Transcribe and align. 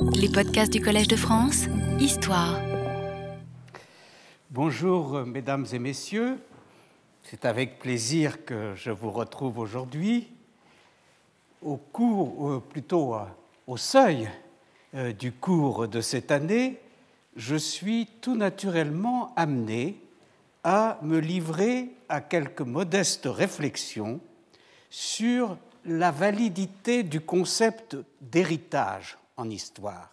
Les 0.00 0.28
podcasts 0.28 0.72
du 0.72 0.80
Collège 0.80 1.08
de 1.08 1.16
France, 1.16 1.66
Histoire. 1.98 2.60
Bonjour, 4.50 5.16
euh, 5.16 5.24
mesdames 5.24 5.66
et 5.72 5.78
messieurs. 5.78 6.38
C'est 7.24 7.44
avec 7.44 7.78
plaisir 7.78 8.44
que 8.44 8.74
je 8.76 8.90
vous 8.90 9.10
retrouve 9.10 9.58
aujourd'hui 9.58 10.28
au 11.62 11.76
cours, 11.76 12.48
euh, 12.48 12.60
plutôt 12.60 13.14
euh, 13.14 13.24
au 13.66 13.76
seuil 13.76 14.28
du 15.18 15.32
cours 15.32 15.88
de 15.88 16.00
cette 16.00 16.30
année. 16.30 16.80
Je 17.36 17.56
suis 17.56 18.08
tout 18.20 18.36
naturellement 18.36 19.34
amené 19.36 20.00
à 20.64 20.98
me 21.02 21.18
livrer 21.18 21.90
à 22.08 22.20
quelques 22.20 22.62
modestes 22.62 23.28
réflexions 23.30 24.20
sur 24.90 25.58
la 25.84 26.10
validité 26.10 27.02
du 27.02 27.20
concept 27.20 27.96
d'héritage 28.20 29.18
en 29.38 29.48
histoire. 29.48 30.12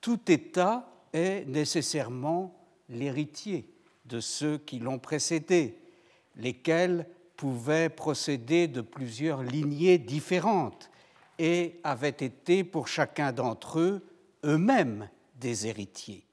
Tout 0.00 0.20
État 0.30 0.90
est 1.12 1.46
nécessairement 1.46 2.58
l'héritier 2.88 3.68
de 4.04 4.20
ceux 4.20 4.58
qui 4.58 4.80
l'ont 4.80 4.98
précédé, 4.98 5.78
lesquels 6.36 7.06
pouvaient 7.36 7.88
procéder 7.88 8.66
de 8.66 8.80
plusieurs 8.80 9.42
lignées 9.42 9.98
différentes 9.98 10.90
et 11.38 11.78
avaient 11.84 12.08
été 12.08 12.64
pour 12.64 12.88
chacun 12.88 13.32
d'entre 13.32 13.78
eux 13.78 14.02
eux-mêmes 14.44 15.08
des 15.34 15.66
héritiers. 15.66 16.24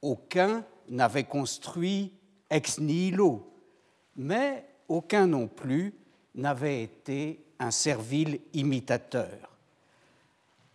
Aucun 0.00 0.64
n'avait 0.88 1.24
construit 1.24 2.12
ex 2.50 2.80
nihilo, 2.80 3.48
mais 4.16 4.66
aucun 4.88 5.26
non 5.26 5.46
plus 5.46 5.94
n'avait 6.34 6.82
été 6.82 7.44
un 7.58 7.70
servile 7.70 8.40
imitateur. 8.52 9.51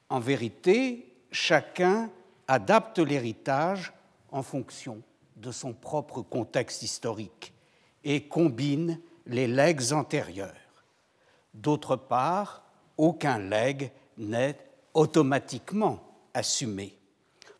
En 0.09 0.19
vérité, 0.19 1.13
chacun 1.31 2.09
adapte 2.47 2.99
l'héritage 2.99 3.93
en 4.31 4.41
fonction 4.41 5.01
de 5.35 5.51
son 5.51 5.73
propre 5.73 6.21
contexte 6.21 6.81
historique 6.83 7.53
et 8.03 8.27
combine 8.27 8.99
les 9.25 9.47
legs 9.47 9.91
antérieurs. 9.91 10.53
D'autre 11.53 11.95
part, 11.95 12.63
aucun 12.97 13.37
legs 13.37 13.91
n'est 14.17 14.57
automatiquement 14.93 15.99
assumé. 16.33 16.97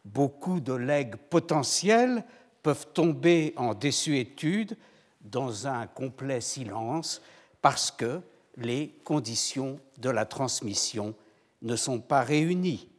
Beaucoup 0.06 0.60
de 0.60 0.74
legs 0.74 1.16
potentiels 1.16 2.24
peuvent 2.64 2.88
tomber 2.94 3.54
en 3.58 3.74
désuétude 3.74 4.78
dans 5.22 5.68
un 5.68 5.86
complet 5.88 6.42
silence 6.42 7.22
parce 7.62 7.92
que 7.92 8.22
les 8.56 8.96
conditions 9.04 9.80
de 9.98 10.10
la 10.10 10.26
transmission 10.26 11.14
ne 11.62 11.76
sont 11.76 12.00
pas 12.00 12.22
réunies. 12.22 12.90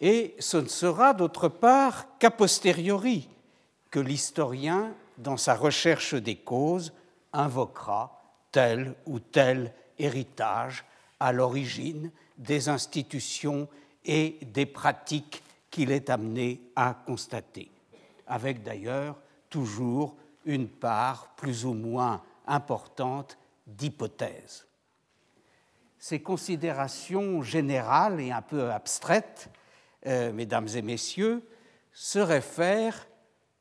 Et 0.00 0.34
ce 0.38 0.56
ne 0.56 0.68
sera 0.68 1.14
d'autre 1.14 1.48
part 1.48 2.18
qu'a 2.18 2.30
posteriori 2.30 3.28
que 3.90 4.00
l'historien, 4.00 4.92
dans 5.18 5.36
sa 5.36 5.54
recherche 5.54 6.14
des 6.14 6.36
causes, 6.36 6.92
invoquera 7.32 8.22
tel 8.52 8.94
ou 9.06 9.18
tel 9.18 9.72
héritage 9.98 10.84
à 11.20 11.32
l'origine 11.32 12.10
des 12.36 12.68
institutions 12.68 13.68
et 14.04 14.38
des 14.42 14.66
pratiques 14.66 15.42
qu'il 15.70 15.90
est 15.90 16.10
amené 16.10 16.60
à 16.76 16.94
constater, 17.06 17.70
avec 18.26 18.62
d'ailleurs 18.62 19.16
toujours 19.48 20.16
une 20.44 20.68
part 20.68 21.34
plus 21.36 21.64
ou 21.64 21.72
moins 21.72 22.22
importante 22.46 23.38
d'hypothèses. 23.66 24.66
Ces 26.06 26.20
considérations 26.20 27.40
générales 27.40 28.20
et 28.20 28.30
un 28.30 28.42
peu 28.42 28.70
abstraites, 28.70 29.48
euh, 30.04 30.34
mesdames 30.34 30.68
et 30.74 30.82
messieurs, 30.82 31.42
se 31.94 32.18
réfèrent 32.18 33.08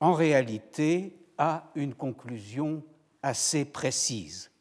en 0.02 0.12
réalité 0.12 1.16
à 1.38 1.72
une 1.74 1.94
conclusion 1.94 2.84
assez 3.22 3.64
précise, 3.64 4.52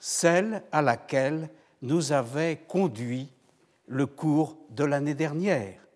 celle 0.00 0.62
à 0.72 0.80
laquelle 0.80 1.50
nous 1.82 2.12
avait 2.12 2.64
conduit 2.66 3.30
le 3.86 4.06
cours 4.06 4.56
de 4.70 4.84
l'année 4.84 5.12
dernière. 5.12 5.86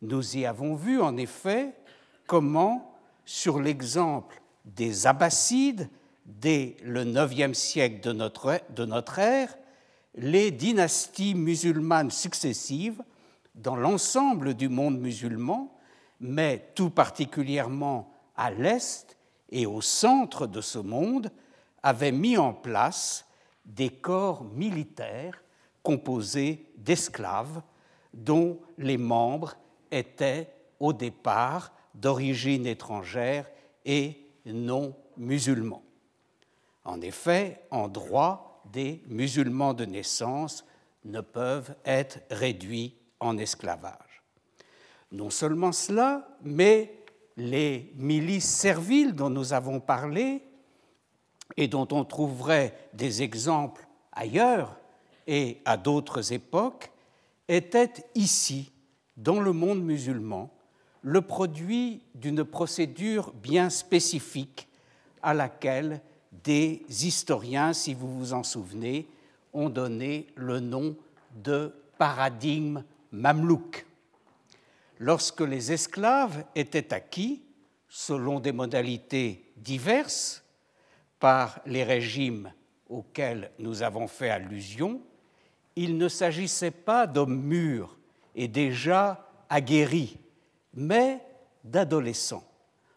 Nous 0.00 0.38
y 0.38 0.46
avons 0.46 0.76
vu 0.76 0.98
en 0.98 1.18
effet 1.18 1.74
comment, 2.26 2.96
sur 3.26 3.60
l'exemple 3.60 4.40
des 4.64 5.06
Abbassides, 5.06 5.90
dès 6.24 6.78
le 6.82 7.04
IXe 7.04 7.52
siècle 7.52 8.00
de 8.00 8.12
notre, 8.12 8.62
de 8.70 8.86
notre 8.86 9.18
ère, 9.18 9.54
les 10.14 10.50
dynasties 10.50 11.34
musulmanes 11.34 12.10
successives 12.10 13.02
dans 13.54 13.76
l'ensemble 13.76 14.54
du 14.54 14.68
monde 14.68 14.98
musulman, 14.98 15.76
mais 16.20 16.70
tout 16.74 16.90
particulièrement 16.90 18.12
à 18.36 18.50
l'est 18.50 19.16
et 19.50 19.66
au 19.66 19.80
centre 19.80 20.46
de 20.46 20.60
ce 20.60 20.78
monde, 20.78 21.30
avaient 21.82 22.12
mis 22.12 22.36
en 22.36 22.52
place 22.52 23.26
des 23.64 23.90
corps 23.90 24.44
militaires 24.44 25.42
composés 25.82 26.66
d'esclaves 26.76 27.62
dont 28.12 28.58
les 28.78 28.96
membres 28.96 29.54
étaient 29.90 30.50
au 30.80 30.92
départ 30.92 31.72
d'origine 31.94 32.66
étrangère 32.66 33.46
et 33.84 34.26
non 34.46 34.94
musulmans. 35.16 35.82
En 36.84 37.00
effet, 37.00 37.62
en 37.70 37.88
droit, 37.88 38.53
des 38.72 39.02
musulmans 39.06 39.74
de 39.74 39.84
naissance 39.84 40.64
ne 41.04 41.20
peuvent 41.20 41.74
être 41.84 42.20
réduits 42.30 42.94
en 43.20 43.38
esclavage. 43.38 44.22
Non 45.12 45.30
seulement 45.30 45.72
cela, 45.72 46.26
mais 46.42 47.04
les 47.36 47.92
milices 47.96 48.48
serviles 48.48 49.14
dont 49.14 49.30
nous 49.30 49.52
avons 49.52 49.80
parlé 49.80 50.42
et 51.56 51.68
dont 51.68 51.88
on 51.92 52.04
trouverait 52.04 52.88
des 52.94 53.22
exemples 53.22 53.86
ailleurs 54.12 54.78
et 55.26 55.60
à 55.64 55.76
d'autres 55.76 56.32
époques, 56.32 56.90
étaient 57.48 57.92
ici, 58.14 58.72
dans 59.16 59.40
le 59.40 59.52
monde 59.52 59.82
musulman, 59.82 60.50
le 61.02 61.20
produit 61.20 62.02
d'une 62.14 62.44
procédure 62.44 63.32
bien 63.34 63.70
spécifique 63.70 64.68
à 65.22 65.34
laquelle 65.34 66.00
des 66.42 66.84
historiens, 66.88 67.72
si 67.72 67.94
vous 67.94 68.18
vous 68.18 68.32
en 68.32 68.42
souvenez, 68.42 69.06
ont 69.52 69.68
donné 69.68 70.26
le 70.34 70.60
nom 70.60 70.96
de 71.34 71.72
paradigme 71.98 72.82
mamelouk. 73.12 73.86
Lorsque 74.98 75.40
les 75.40 75.72
esclaves 75.72 76.44
étaient 76.54 76.92
acquis, 76.92 77.42
selon 77.88 78.40
des 78.40 78.52
modalités 78.52 79.52
diverses, 79.56 80.44
par 81.20 81.60
les 81.64 81.84
régimes 81.84 82.52
auxquels 82.88 83.50
nous 83.58 83.82
avons 83.82 84.06
fait 84.08 84.30
allusion, 84.30 85.00
il 85.76 85.96
ne 85.96 86.08
s'agissait 86.08 86.70
pas 86.70 87.06
d'hommes 87.06 87.40
mûrs 87.40 87.96
et 88.34 88.48
déjà 88.48 89.26
aguerris, 89.48 90.18
mais 90.74 91.20
d'adolescents, 91.62 92.44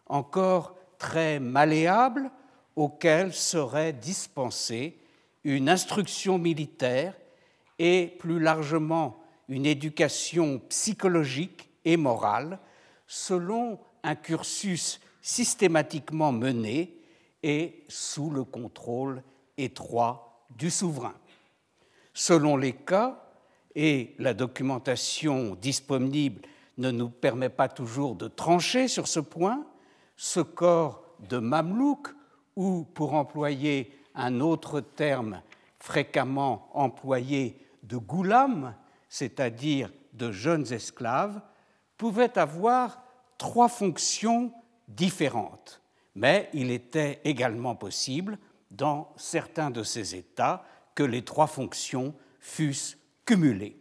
encore 0.06 0.76
très 0.98 1.40
malléables 1.40 2.30
auquel 2.78 3.34
serait 3.34 3.92
dispensée 3.92 4.96
une 5.42 5.68
instruction 5.68 6.38
militaire 6.38 7.12
et 7.80 8.14
plus 8.20 8.38
largement 8.38 9.18
une 9.48 9.66
éducation 9.66 10.60
psychologique 10.68 11.70
et 11.84 11.96
morale 11.96 12.60
selon 13.08 13.80
un 14.04 14.14
cursus 14.14 15.00
systématiquement 15.20 16.30
mené 16.30 16.94
et 17.42 17.82
sous 17.88 18.30
le 18.30 18.44
contrôle 18.44 19.24
étroit 19.56 20.46
du 20.56 20.70
souverain. 20.70 21.14
Selon 22.14 22.56
les 22.56 22.74
cas, 22.74 23.24
et 23.74 24.14
la 24.20 24.34
documentation 24.34 25.56
disponible 25.56 26.42
ne 26.76 26.92
nous 26.92 27.10
permet 27.10 27.48
pas 27.48 27.68
toujours 27.68 28.14
de 28.14 28.28
trancher 28.28 28.86
sur 28.86 29.08
ce 29.08 29.18
point, 29.18 29.66
ce 30.16 30.38
corps 30.38 31.02
de 31.28 31.38
mamelouk 31.38 32.14
ou, 32.58 32.82
pour 32.92 33.14
employer 33.14 33.96
un 34.16 34.40
autre 34.40 34.80
terme 34.80 35.42
fréquemment 35.78 36.68
employé, 36.74 37.56
de 37.84 37.96
goulam, 37.96 38.74
c'est-à-dire 39.08 39.92
de 40.12 40.32
jeunes 40.32 40.70
esclaves, 40.72 41.40
pouvaient 41.96 42.36
avoir 42.36 43.00
trois 43.38 43.68
fonctions 43.68 44.52
différentes. 44.88 45.80
Mais 46.16 46.50
il 46.52 46.72
était 46.72 47.20
également 47.22 47.76
possible, 47.76 48.36
dans 48.72 49.12
certains 49.16 49.70
de 49.70 49.84
ces 49.84 50.16
États, 50.16 50.64
que 50.96 51.04
les 51.04 51.22
trois 51.22 51.46
fonctions 51.46 52.12
fussent 52.40 52.98
cumulées. 53.24 53.80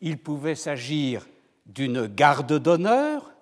Il 0.00 0.18
pouvait 0.18 0.56
s'agir 0.56 1.28
d'une 1.64 2.06
garde 2.08 2.58
d'honneur 2.58 3.32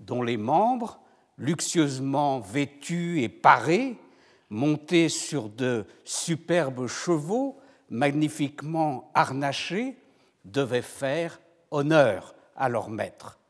dont 0.00 0.22
les 0.22 0.38
membres 0.38 1.01
luxueusement 1.42 2.38
vêtus 2.38 3.20
et 3.22 3.28
parés, 3.28 3.98
montés 4.48 5.08
sur 5.08 5.48
de 5.48 5.84
superbes 6.04 6.86
chevaux 6.86 7.58
magnifiquement 7.90 9.10
harnachés, 9.12 9.96
devaient 10.44 10.82
faire 10.82 11.40
honneur 11.72 12.34
à 12.54 12.68
leur 12.68 12.90
maître, 12.90 13.40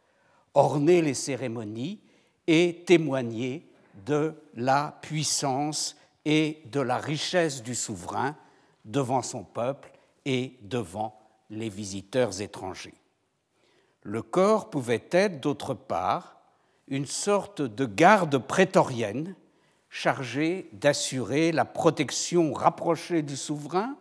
orner 0.55 1.03
les 1.03 1.13
cérémonies 1.13 2.01
et 2.47 2.83
témoigner 2.87 3.69
de 4.07 4.33
la 4.55 4.99
puissance 5.03 5.95
et 6.25 6.63
de 6.73 6.81
la 6.81 6.97
richesse 6.97 7.63
du 7.63 7.75
souverain 7.75 8.35
devant 8.87 9.23
son 9.23 9.45
peuple 9.45 9.93
et 10.25 10.57
devant 10.63 11.21
les 11.51 11.69
visiteurs 11.69 12.41
étrangers. 12.41 12.95
Le 14.03 14.23
corps 14.23 14.71
pouvait 14.71 15.05
être, 15.11 15.41
d'autre 15.41 15.75
part, 15.75 16.42
une 16.93 17.07
sorte 17.07 17.63
de 17.63 17.87
garde 17.87 18.37
prétorienne 18.37 19.35
chargée 19.89 20.69
d'assurer 20.73 21.51
la 21.51 21.65
protection 21.65 22.53
rapprochée 22.53 23.23
du 23.23 23.35
souverain, 23.35 23.97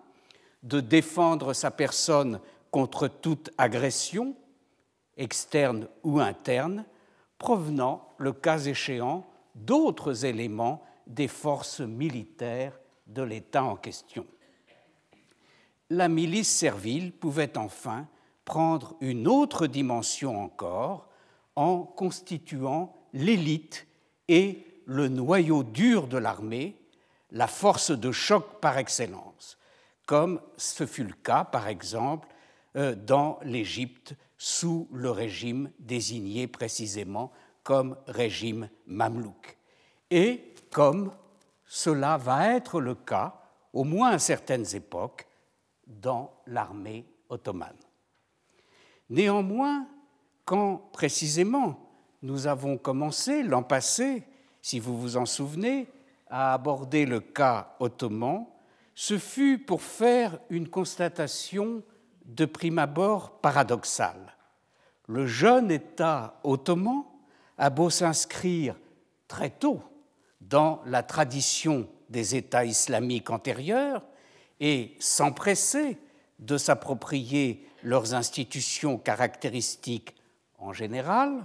de 0.63 0.81
défendre 0.81 1.53
sa 1.53 1.71
personne 1.71 2.41
contre 2.69 3.07
toute 3.07 3.49
agression, 3.57 4.35
externe 5.15 5.87
ou 6.03 6.19
interne, 6.19 6.83
provenant, 7.37 8.09
le 8.17 8.33
cas 8.33 8.59
échéant, 8.59 9.25
d'autres 9.55 10.25
éléments 10.25 10.83
des 11.07 11.29
forces 11.29 11.79
militaires 11.79 12.77
de 13.07 13.21
l'État 13.21 13.63
en 13.63 13.77
question. 13.77 14.25
La 15.89 16.09
milice 16.09 16.51
servile 16.51 17.13
pouvait 17.13 17.57
enfin 17.57 18.05
prendre 18.43 18.97
une 18.99 19.29
autre 19.29 19.65
dimension 19.65 20.43
encore 20.43 21.07
en 21.55 21.83
constituant 21.83 22.95
l'élite 23.13 23.87
et 24.27 24.65
le 24.85 25.07
noyau 25.07 25.63
dur 25.63 26.07
de 26.07 26.17
l'armée, 26.17 26.77
la 27.31 27.47
force 27.47 27.91
de 27.91 28.11
choc 28.11 28.59
par 28.59 28.77
excellence, 28.77 29.57
comme 30.05 30.41
ce 30.57 30.85
fut 30.85 31.03
le 31.03 31.13
cas, 31.13 31.43
par 31.43 31.67
exemple, 31.67 32.27
euh, 32.75 32.95
dans 32.95 33.39
l'Égypte 33.43 34.15
sous 34.37 34.87
le 34.91 35.11
régime 35.11 35.71
désigné 35.79 36.47
précisément 36.47 37.31
comme 37.63 37.95
régime 38.07 38.69
mamelouk, 38.87 39.57
et 40.09 40.53
comme 40.71 41.13
cela 41.65 42.17
va 42.17 42.55
être 42.55 42.81
le 42.81 42.95
cas, 42.95 43.39
au 43.71 43.83
moins 43.83 44.11
à 44.11 44.19
certaines 44.19 44.75
époques, 44.75 45.27
dans 45.87 46.33
l'armée 46.47 47.05
ottomane. 47.29 47.77
Néanmoins, 49.09 49.87
quand 50.51 50.89
précisément 50.91 51.79
nous 52.23 52.45
avons 52.45 52.77
commencé 52.77 53.41
l'an 53.41 53.63
passé, 53.63 54.23
si 54.61 54.81
vous 54.81 54.99
vous 54.99 55.15
en 55.15 55.25
souvenez, 55.25 55.87
à 56.29 56.53
aborder 56.53 57.05
le 57.05 57.21
cas 57.21 57.73
ottoman, 57.79 58.45
ce 58.93 59.17
fut 59.17 59.59
pour 59.59 59.81
faire 59.81 60.37
une 60.49 60.67
constatation 60.67 61.81
de 62.25 62.43
prime 62.43 62.79
abord 62.79 63.39
paradoxale. 63.39 64.35
Le 65.07 65.25
jeune 65.25 65.71
État 65.71 66.37
ottoman 66.43 67.05
a 67.57 67.69
beau 67.69 67.89
s'inscrire 67.89 68.75
très 69.29 69.51
tôt 69.51 69.81
dans 70.41 70.81
la 70.85 71.01
tradition 71.01 71.87
des 72.09 72.35
États 72.35 72.65
islamiques 72.65 73.29
antérieurs 73.29 74.03
et 74.59 74.97
s'empresser 74.99 75.97
de 76.39 76.57
s'approprier 76.57 77.65
leurs 77.83 78.13
institutions 78.15 78.97
caractéristiques 78.97 80.13
en 80.61 80.73
général, 80.73 81.43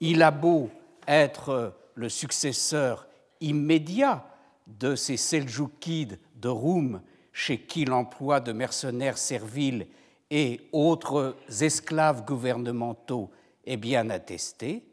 il 0.00 0.22
a 0.22 0.30
beau 0.30 0.70
être 1.08 1.74
le 1.94 2.08
successeur 2.08 3.08
immédiat 3.40 4.24
de 4.66 4.94
ces 4.94 5.16
Seljoukides 5.16 6.18
de 6.36 6.48
Roum, 6.48 7.00
chez 7.32 7.58
qui 7.58 7.84
l'emploi 7.84 8.40
de 8.40 8.52
mercenaires 8.52 9.18
serviles 9.18 9.88
et 10.30 10.60
autres 10.72 11.36
esclaves 11.60 12.24
gouvernementaux 12.24 13.30
est 13.64 13.76
bien 13.76 14.10
attesté, 14.10 14.84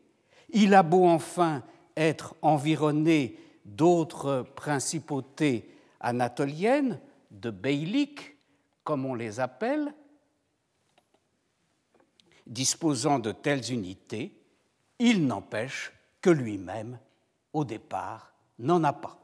il 0.49 0.73
a 0.73 0.83
beau 0.83 1.05
enfin 1.05 1.63
être 1.95 2.35
environné 2.41 3.37
d'autres 3.65 4.45
principautés 4.55 5.69
anatoliennes, 5.99 6.99
de 7.31 7.49
beyliks, 7.49 8.35
comme 8.83 9.05
on 9.05 9.13
les 9.13 9.39
appelle, 9.39 9.93
disposant 12.51 13.17
de 13.17 13.31
telles 13.31 13.71
unités, 13.71 14.37
il 14.99 15.25
n'empêche 15.25 15.93
que 16.21 16.29
lui-même, 16.29 16.99
au 17.53 17.65
départ, 17.65 18.33
n'en 18.59 18.83
a 18.83 18.93
pas. 18.93 19.17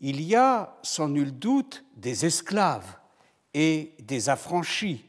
Il 0.00 0.22
y 0.22 0.34
a 0.34 0.78
sans 0.82 1.08
nul 1.08 1.38
doute 1.38 1.84
des 1.96 2.24
esclaves 2.24 2.96
et 3.52 3.94
des 3.98 4.28
affranchis 4.28 5.04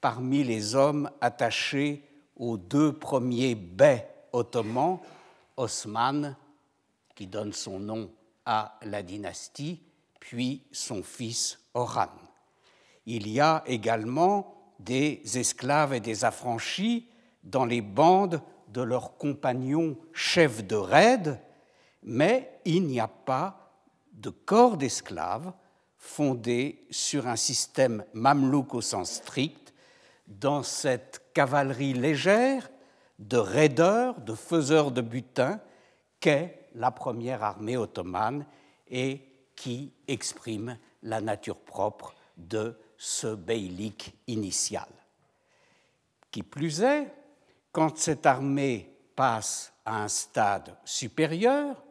parmi 0.00 0.42
les 0.42 0.74
hommes 0.74 1.10
attachés 1.20 2.02
aux 2.36 2.56
deux 2.56 2.92
premiers 2.92 3.54
baies 3.54 4.08
ottomans, 4.32 5.00
Osman, 5.56 6.36
qui 7.14 7.26
donne 7.26 7.52
son 7.52 7.78
nom 7.78 8.10
à 8.44 8.78
la 8.82 9.02
dynastie, 9.02 9.80
puis 10.20 10.62
son 10.72 11.02
fils 11.02 11.58
Oran. 11.74 12.08
Il 13.06 13.28
y 13.28 13.40
a 13.40 13.62
également 13.66 14.55
des 14.78 15.22
esclaves 15.34 15.94
et 15.94 16.00
des 16.00 16.24
affranchis 16.24 17.08
dans 17.42 17.64
les 17.64 17.80
bandes 17.80 18.42
de 18.68 18.82
leurs 18.82 19.16
compagnons 19.16 19.96
chefs 20.12 20.66
de 20.66 20.76
raid, 20.76 21.40
mais 22.02 22.60
il 22.64 22.86
n'y 22.86 23.00
a 23.00 23.08
pas 23.08 23.72
de 24.12 24.30
corps 24.30 24.76
d'esclaves 24.76 25.52
fondé 25.98 26.86
sur 26.90 27.26
un 27.26 27.36
système 27.36 28.04
mamelouk 28.12 28.74
au 28.74 28.80
sens 28.80 29.10
strict, 29.12 29.74
dans 30.26 30.62
cette 30.62 31.22
cavalerie 31.34 31.94
légère 31.94 32.68
de 33.18 33.36
raideurs, 33.36 34.20
de 34.20 34.34
faiseurs 34.34 34.90
de 34.90 35.00
butin 35.00 35.60
qu'est 36.20 36.68
la 36.74 36.90
première 36.90 37.42
armée 37.42 37.76
ottomane 37.76 38.44
et 38.88 39.22
qui 39.54 39.92
exprime 40.08 40.78
la 41.02 41.20
nature 41.20 41.58
propre 41.58 42.14
de 42.36 42.76
ce 42.98 43.34
beylik 43.34 44.14
initial. 44.26 44.88
Qui 46.30 46.42
plus 46.42 46.82
est, 46.82 47.12
quand 47.72 47.98
cette 47.98 48.26
armée 48.26 48.90
passe 49.14 49.72
à 49.84 50.02
un 50.02 50.08
stade 50.08 50.76
supérieur, 50.84 51.82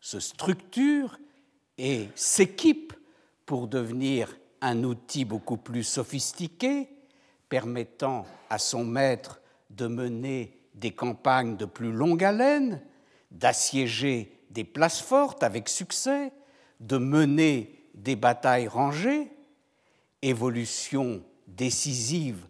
se 0.00 0.20
structure 0.20 1.18
et 1.78 2.08
s'équipe 2.14 2.92
pour 3.46 3.68
devenir 3.68 4.36
un 4.60 4.84
outil 4.84 5.24
beaucoup 5.24 5.56
plus 5.56 5.84
sophistiqué, 5.84 6.88
permettant 7.48 8.24
à 8.48 8.58
son 8.58 8.84
maître 8.84 9.40
de 9.70 9.86
mener 9.86 10.58
des 10.74 10.92
campagnes 10.92 11.56
de 11.56 11.64
plus 11.64 11.92
longue 11.92 12.24
haleine, 12.24 12.80
d'assiéger 13.30 14.38
des 14.50 14.64
places 14.64 15.00
fortes 15.00 15.42
avec 15.42 15.68
succès, 15.68 16.32
de 16.80 16.98
mener 16.98 17.84
des 17.94 18.16
batailles 18.16 18.68
rangées, 18.68 19.30
évolution 20.22 21.22
décisive 21.46 22.46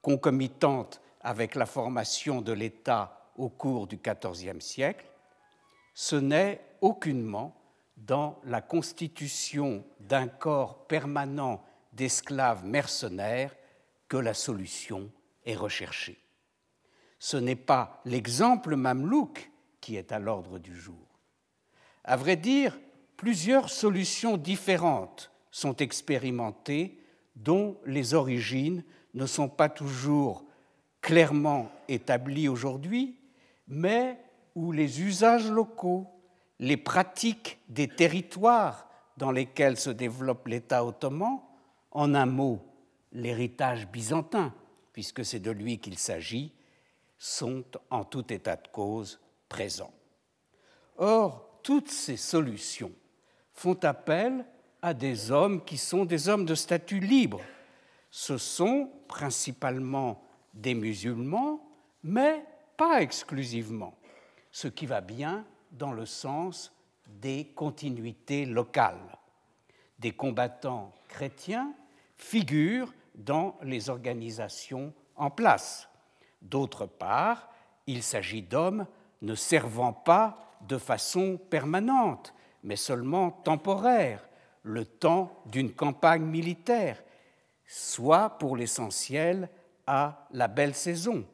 concomitante 0.00 1.00
avec 1.20 1.54
la 1.54 1.66
formation 1.66 2.40
de 2.40 2.52
l'État 2.52 3.30
au 3.36 3.48
cours 3.48 3.86
du 3.86 3.98
XIVe 3.98 4.60
siècle, 4.60 5.06
ce 5.94 6.16
n'est 6.16 6.60
aucunement 6.80 7.54
dans 7.96 8.40
la 8.44 8.62
constitution 8.62 9.84
d'un 9.98 10.28
corps 10.28 10.86
permanent 10.86 11.62
d'esclaves 11.92 12.64
mercenaires 12.64 13.54
que 14.08 14.16
la 14.16 14.32
solution 14.32 15.10
est 15.44 15.56
recherchée. 15.56 16.18
Ce 17.18 17.36
n'est 17.36 17.56
pas 17.56 18.00
l'exemple 18.06 18.76
mamelouk 18.76 19.50
qui 19.80 19.96
est 19.96 20.12
à 20.12 20.18
l'ordre 20.18 20.58
du 20.58 20.74
jour. 20.74 21.06
À 22.04 22.16
vrai 22.16 22.36
dire, 22.36 22.78
plusieurs 23.16 23.68
solutions 23.68 24.38
différentes 24.38 25.30
sont 25.50 25.76
expérimentées 25.76 26.99
dont 27.42 27.78
les 27.86 28.14
origines 28.14 28.84
ne 29.14 29.26
sont 29.26 29.48
pas 29.48 29.68
toujours 29.68 30.44
clairement 31.00 31.70
établies 31.88 32.48
aujourd'hui, 32.48 33.16
mais 33.66 34.18
où 34.54 34.72
les 34.72 35.00
usages 35.02 35.50
locaux, 35.50 36.06
les 36.58 36.76
pratiques 36.76 37.58
des 37.68 37.88
territoires 37.88 38.88
dans 39.16 39.30
lesquels 39.30 39.76
se 39.76 39.90
développe 39.90 40.46
l'État 40.48 40.84
ottoman, 40.84 41.40
en 41.92 42.14
un 42.14 42.26
mot, 42.26 42.60
l'héritage 43.12 43.88
byzantin, 43.88 44.54
puisque 44.92 45.24
c'est 45.24 45.40
de 45.40 45.50
lui 45.50 45.78
qu'il 45.78 45.98
s'agit, 45.98 46.52
sont 47.18 47.64
en 47.90 48.04
tout 48.04 48.32
état 48.32 48.56
de 48.56 48.68
cause 48.68 49.20
présents. 49.48 49.92
Or, 50.96 51.60
toutes 51.62 51.90
ces 51.90 52.16
solutions 52.16 52.92
font 53.52 53.78
appel 53.82 54.44
à 54.82 54.94
des 54.94 55.30
hommes 55.30 55.64
qui 55.64 55.76
sont 55.76 56.04
des 56.04 56.28
hommes 56.28 56.44
de 56.44 56.54
statut 56.54 57.00
libre. 57.00 57.40
Ce 58.10 58.38
sont 58.38 58.90
principalement 59.08 60.22
des 60.54 60.74
musulmans, 60.74 61.60
mais 62.02 62.44
pas 62.76 63.02
exclusivement, 63.02 63.94
ce 64.50 64.68
qui 64.68 64.86
va 64.86 65.00
bien 65.00 65.44
dans 65.72 65.92
le 65.92 66.06
sens 66.06 66.72
des 67.06 67.46
continuités 67.54 68.46
locales. 68.46 69.18
Des 69.98 70.12
combattants 70.12 70.92
chrétiens 71.08 71.72
figurent 72.16 72.92
dans 73.14 73.56
les 73.62 73.90
organisations 73.90 74.92
en 75.16 75.30
place. 75.30 75.88
D'autre 76.40 76.86
part, 76.86 77.50
il 77.86 78.02
s'agit 78.02 78.42
d'hommes 78.42 78.86
ne 79.22 79.34
servant 79.34 79.92
pas 79.92 80.38
de 80.62 80.78
façon 80.78 81.38
permanente, 81.50 82.34
mais 82.62 82.76
seulement 82.76 83.30
temporaire, 83.30 84.26
le 84.62 84.84
temps 84.84 85.42
d'une 85.46 85.72
campagne 85.72 86.24
militaire, 86.24 87.02
soit 87.66 88.30
pour 88.38 88.56
l'essentiel 88.56 89.48
à 89.86 90.26
la 90.32 90.48
belle 90.48 90.74
saison. 90.74 91.24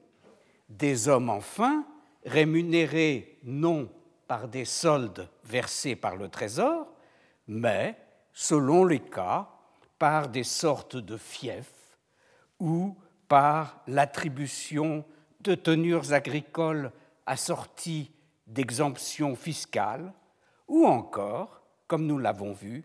Des 0.69 1.09
hommes 1.09 1.31
enfin 1.31 1.87
rémunérés 2.25 3.39
non 3.45 3.89
par 4.27 4.49
des 4.49 4.65
soldes 4.65 5.29
versés 5.45 5.97
par 5.97 6.17
le 6.17 6.29
Trésor, 6.29 6.87
mais, 7.47 7.97
selon 8.33 8.85
les 8.85 9.01
cas, 9.01 9.49
par 9.99 10.29
des 10.29 10.45
sortes 10.45 10.97
de 10.97 11.17
fiefs 11.17 11.99
ou 12.59 12.97
par 13.29 13.81
l'attribution 13.87 15.05
de 15.41 15.55
tenures 15.55 16.13
agricoles 16.13 16.93
assorties 17.27 18.11
d'exemptions 18.47 19.35
fiscales, 19.35 20.13
ou 20.69 20.87
encore, 20.87 21.63
comme 21.87 22.07
nous 22.07 22.19
l'avons 22.19 22.53
vu, 22.53 22.85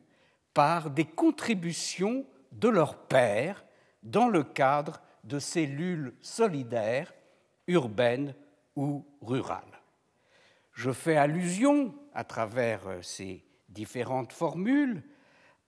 par 0.54 0.90
des 0.90 1.06
contributions 1.06 2.26
de 2.52 2.70
leurs 2.70 2.98
pères 3.08 3.64
dans 4.04 4.28
le 4.28 4.44
cadre 4.44 5.02
de 5.24 5.40
cellules 5.40 6.14
solidaires 6.22 7.14
urbaines 7.68 8.36
ou 8.76 9.06
rurales. 9.22 9.82
Je 10.74 10.92
fais 10.92 11.18
allusion, 11.18 11.94
à 12.14 12.24
travers 12.24 12.88
euh, 12.88 13.02
ces 13.02 13.46
différentes 13.70 14.34
formules, 14.34 15.04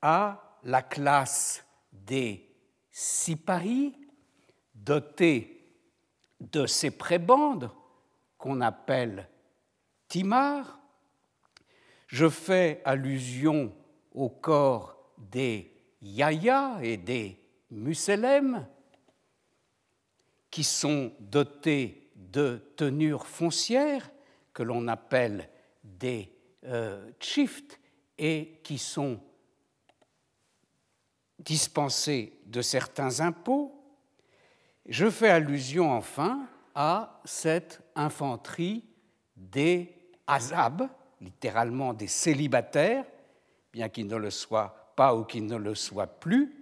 à 0.02 0.60
la 0.64 0.82
classe 0.82 1.66
des 1.92 2.50
siparis, 2.92 3.96
dotée 4.74 5.62
de 6.40 6.66
ces 6.66 6.92
prébandes 6.92 7.72
qu'on 8.38 8.62
appelle 8.62 9.30
timars. 10.08 10.80
Je 12.08 12.28
fais 12.28 12.82
allusion 12.86 13.74
au 14.14 14.30
corps 14.30 14.98
des 15.18 15.72
yaya 16.02 16.80
et 16.82 16.98
des 16.98 17.40
musselem, 17.72 18.68
qui 20.50 20.64
sont 20.64 21.12
dotés 21.20 22.12
de 22.16 22.74
tenures 22.76 23.26
foncières 23.26 24.12
que 24.54 24.62
l'on 24.62 24.88
appelle 24.88 25.50
des 25.84 26.32
euh, 26.66 27.12
et 28.18 28.60
qui 28.64 28.78
sont 28.78 29.20
dispensés 31.40 32.40
de 32.46 32.62
certains 32.62 33.20
impôts. 33.20 33.84
Je 34.86 35.10
fais 35.10 35.30
allusion 35.30 35.92
enfin 35.92 36.48
à 36.76 37.20
cette 37.26 37.82
infanterie 37.96 38.86
des 39.36 39.94
azab, 40.28 40.88
littéralement 41.20 41.94
des 41.94 42.08
célibataires, 42.08 43.06
bien 43.74 43.90
qu'ils 43.90 44.08
ne 44.08 44.16
le 44.16 44.30
soient 44.30 44.94
pas 44.96 45.16
ou 45.16 45.24
qu'ils 45.24 45.48
ne 45.48 45.58
le 45.58 45.76
soient 45.76 46.08
plus, 46.08 46.54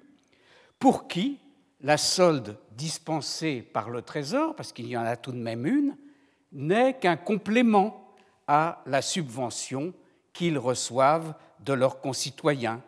pour 0.79 1.07
qui 1.07 1.39
la 1.81 1.97
solde 1.97 2.57
dispensée 2.71 3.61
par 3.61 3.89
le 3.89 4.01
Trésor, 4.01 4.55
parce 4.55 4.71
qu'il 4.71 4.87
y 4.87 4.97
en 4.97 5.03
a 5.03 5.17
tout 5.17 5.31
de 5.31 5.37
même 5.37 5.65
une, 5.65 5.97
n'est 6.51 6.97
qu'un 6.97 7.17
complément 7.17 8.15
à 8.47 8.81
la 8.85 9.01
subvention 9.01 9.93
qu'ils 10.33 10.57
reçoivent 10.57 11.35
de 11.59 11.73
leurs 11.73 11.99
concitoyens, 11.99 12.81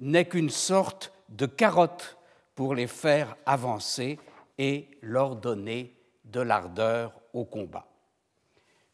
n'est 0.00 0.26
qu'une 0.26 0.50
sorte 0.50 1.12
de 1.28 1.46
carotte 1.46 2.16
pour 2.54 2.74
les 2.74 2.86
faire 2.86 3.36
avancer 3.46 4.18
et 4.58 4.88
leur 5.02 5.36
donner 5.36 5.94
de 6.24 6.40
l'ardeur 6.40 7.12
au 7.32 7.44
combat. 7.44 7.86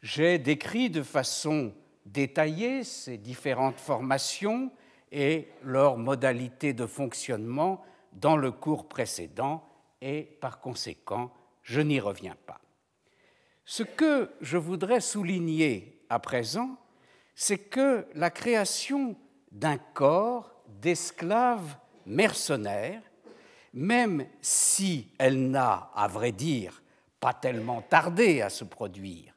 J'ai 0.03 0.39
décrit 0.39 0.91
de 0.91 1.03
façon 1.03 1.73
détaillée 2.07 2.85
ces 2.85 3.19
différentes 3.19 3.81
formations 3.81 4.71
et 5.11 5.49
leurs 5.63 5.97
modalités 5.97 6.73
de 6.73 6.87
fonctionnement 6.87 7.83
dans 8.13 8.37
le 8.37 8.51
cours 8.51 8.89
précédent 8.89 9.63
et 10.01 10.23
par 10.41 10.61
conséquent, 10.61 11.33
je 11.63 11.81
n'y 11.81 12.01
reviens 12.01 12.37
pas. 12.47 12.61
Ce 13.65 13.83
que 13.83 14.31
je 14.41 14.57
voudrais 14.57 15.01
souligner 15.01 16.05
à 16.09 16.19
présent, 16.19 16.77
c'est 17.35 17.59
que 17.59 18.07
la 18.15 18.31
création 18.31 19.17
d'un 19.53 19.79
corps 19.79 20.53
d'esclaves 20.81 21.77
mercenaires, 22.07 23.03
même 23.73 24.27
si 24.41 25.09
elle 25.19 25.51
n'a, 25.51 25.91
à 25.95 26.09
vrai 26.09 26.33
dire, 26.33 26.83
pas 27.21 27.33
tellement 27.33 27.83
tardé 27.83 28.43
à 28.43 28.51
se 28.51 28.65
produire, 28.65 29.35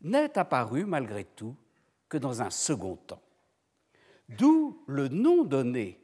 n'est 0.00 0.38
apparue 0.38 0.84
malgré 0.84 1.24
tout 1.24 1.56
dans 2.18 2.42
un 2.42 2.50
second 2.50 2.96
temps. 2.96 3.22
D'où 4.28 4.82
le 4.86 5.08
nom 5.08 5.44
donné 5.44 6.00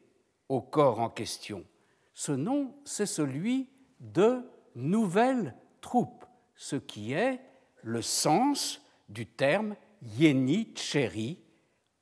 au 0.49 0.61
corps 0.61 1.01
en 1.01 1.09
question. 1.09 1.65
Ce 2.13 2.33
nom, 2.33 2.75
c'est 2.85 3.07
celui 3.07 3.69
de 4.01 4.43
nouvelle 4.75 5.55
troupe, 5.81 6.25
ce 6.55 6.77
qui 6.77 7.13
est 7.13 7.41
le 7.83 8.03
sens 8.03 8.83
du 9.09 9.27
terme 9.27 9.77
Yeniçeri 10.03 11.39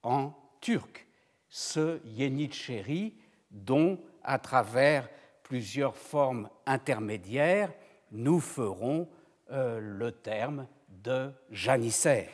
en 0.03 0.33
turc. 0.61 1.07
Ce 1.49 2.01
Yeniçeri 2.05 3.15
dont, 3.51 4.01
à 4.23 4.39
travers 4.39 5.09
plusieurs 5.43 5.97
formes 5.97 6.49
intermédiaires, 6.67 7.73
nous 8.11 8.41
ferons 8.41 9.09
euh, 9.51 9.79
le 9.81 10.13
terme 10.13 10.67
de 10.89 11.31
janissaire. 11.51 12.31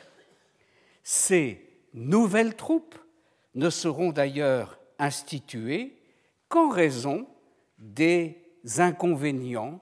Ces 1.07 1.63
nouvelles 1.93 2.55
troupes 2.55 2.97
ne 3.53 3.69
seront 3.69 4.11
d'ailleurs 4.11 4.79
instituées 4.97 6.01
qu'en 6.49 6.67
raison 6.67 7.27
des 7.77 8.41
inconvénients, 8.77 9.79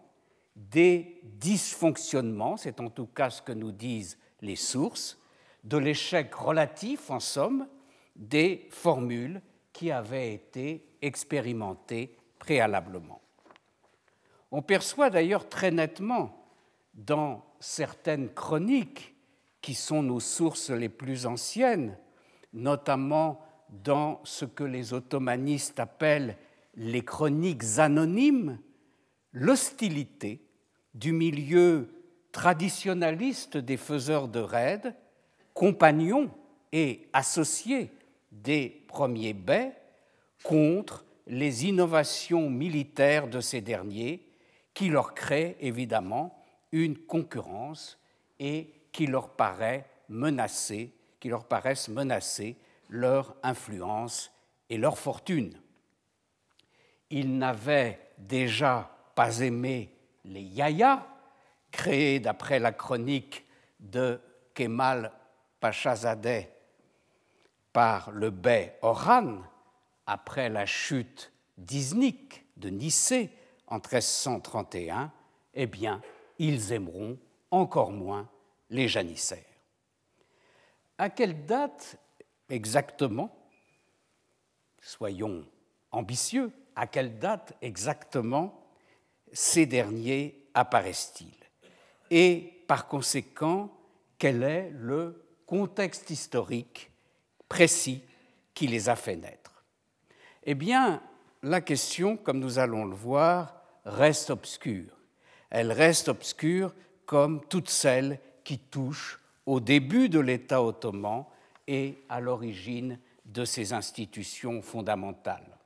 des 0.57 1.21
dysfonctionnements, 1.23 2.57
c'est 2.57 2.81
en 2.81 2.89
tout 2.89 3.05
cas 3.05 3.29
ce 3.29 3.41
que 3.41 3.53
nous 3.53 3.71
disent 3.71 4.17
les 4.41 4.57
sources, 4.57 5.17
de 5.63 5.77
l'échec 5.77 6.33
relatif, 6.35 7.09
en 7.09 7.21
somme, 7.21 7.69
des 8.17 8.67
formules 8.69 9.41
qui 9.71 9.91
avaient 9.91 10.33
été 10.33 10.85
expérimentées 11.01 12.17
préalablement. 12.37 13.21
On 14.51 14.61
perçoit 14.61 15.09
d'ailleurs 15.09 15.47
très 15.47 15.71
nettement 15.71 16.45
dans 16.93 17.45
certaines 17.61 18.29
chroniques 18.33 19.12
qui 19.63 19.73
sont 19.73 20.03
nos 20.03 20.19
sources 20.19 20.69
les 20.69 20.89
plus 20.89 21.25
anciennes, 21.25 21.97
notamment 22.51 23.41
dans 23.69 24.19
ce 24.25 24.45
que 24.45 24.65
les 24.65 24.93
ottomanistes 24.93 25.79
appellent 25.79 26.37
les 26.75 27.03
chroniques 27.03 27.79
anonymes, 27.79 28.59
l'hostilité 29.31 30.45
du 30.93 31.13
milieu 31.13 31.89
traditionnaliste 32.33 33.57
des 33.57 33.77
faiseurs 33.77 34.27
de 34.27 34.41
raids, 34.41 34.93
compagnons 35.53 36.29
et 36.73 37.07
associés 37.13 37.89
des 38.31 38.83
premiers 38.87 39.33
baies, 39.33 39.73
contre 40.43 41.05
les 41.25 41.67
innovations 41.67 42.49
militaires 42.49 43.29
de 43.29 43.39
ces 43.39 43.61
derniers, 43.61 44.27
qui 44.73 44.89
leur 44.89 45.13
créent 45.13 45.55
évidemment 45.61 46.37
une 46.73 46.97
concurrence 46.97 47.97
et 48.39 48.73
qui 48.93 49.07
leur 49.07 49.35
paraissent 49.35 49.89
menacer 50.09 50.95
leur 52.89 53.35
influence 53.43 54.31
et 54.69 54.77
leur 54.77 54.97
fortune. 54.97 55.59
Ils 57.09 57.37
n'avaient 57.37 57.99
déjà 58.17 58.89
pas 59.15 59.39
aimé 59.39 59.93
les 60.23 60.41
yayas, 60.41 61.05
créés 61.71 62.19
d'après 62.19 62.59
la 62.59 62.71
chronique 62.71 63.45
de 63.79 64.21
Kemal 64.53 65.11
Pachazadeh 65.59 66.49
par 67.73 68.11
le 68.11 68.29
bey 68.29 68.77
Oran 68.81 69.39
après 70.05 70.49
la 70.49 70.65
chute 70.65 71.31
d'Iznik 71.57 72.45
de 72.57 72.69
Nicée 72.69 73.31
en 73.67 73.75
1331, 73.75 75.11
eh 75.55 75.65
bien, 75.65 76.01
ils 76.37 76.71
aimeront 76.71 77.17
encore 77.49 77.91
moins 77.91 78.29
les 78.73 78.87
janissaires. 78.87 79.39
À 80.97 81.09
quelle 81.09 81.45
date 81.45 81.97
exactement, 82.49 83.33
soyons 84.81 85.45
ambitieux, 85.91 86.51
à 86.75 86.87
quelle 86.87 87.19
date 87.19 87.53
exactement 87.61 88.67
ces 89.31 89.65
derniers 89.67 90.47
apparaissent-ils? 90.53 91.37
Et 92.09 92.63
par 92.67 92.87
conséquent, 92.87 93.71
quel 94.17 94.41
est 94.43 94.71
le 94.73 95.23
contexte 95.45 96.09
historique 96.09 96.91
précis 97.47 98.03
qui 98.55 98.67
les 98.67 98.89
a 98.89 98.95
fait 98.95 99.15
naître? 99.15 99.63
Eh 100.43 100.55
bien, 100.55 101.01
la 101.43 101.61
question, 101.61 102.17
comme 102.17 102.39
nous 102.39 102.57
allons 102.57 102.85
le 102.85 102.95
voir, 102.95 103.61
reste 103.85 104.31
obscure. 104.31 104.97
Elle 105.51 105.71
reste 105.71 106.07
obscure 106.09 106.73
comme 107.05 107.45
toutes 107.47 107.69
celles 107.69 108.19
qui 108.43 108.59
touchent 108.59 109.19
au 109.45 109.59
début 109.59 110.09
de 110.09 110.19
l'État 110.19 110.63
ottoman 110.63 111.25
et 111.67 112.03
à 112.09 112.19
l'origine 112.19 112.99
de 113.25 113.45
ses 113.45 113.73
institutions 113.73 114.61
fondamentales. 114.61 115.57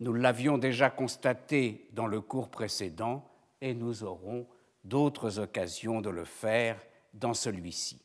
Nous 0.00 0.12
l'avions 0.12 0.58
déjà 0.58 0.90
constaté 0.90 1.88
dans 1.92 2.06
le 2.06 2.20
cours 2.20 2.50
précédent 2.50 3.24
et 3.60 3.74
nous 3.74 4.02
aurons 4.02 4.46
d'autres 4.82 5.38
occasions 5.38 6.00
de 6.00 6.10
le 6.10 6.24
faire 6.24 6.80
dans 7.14 7.34
celui-ci. 7.34 8.02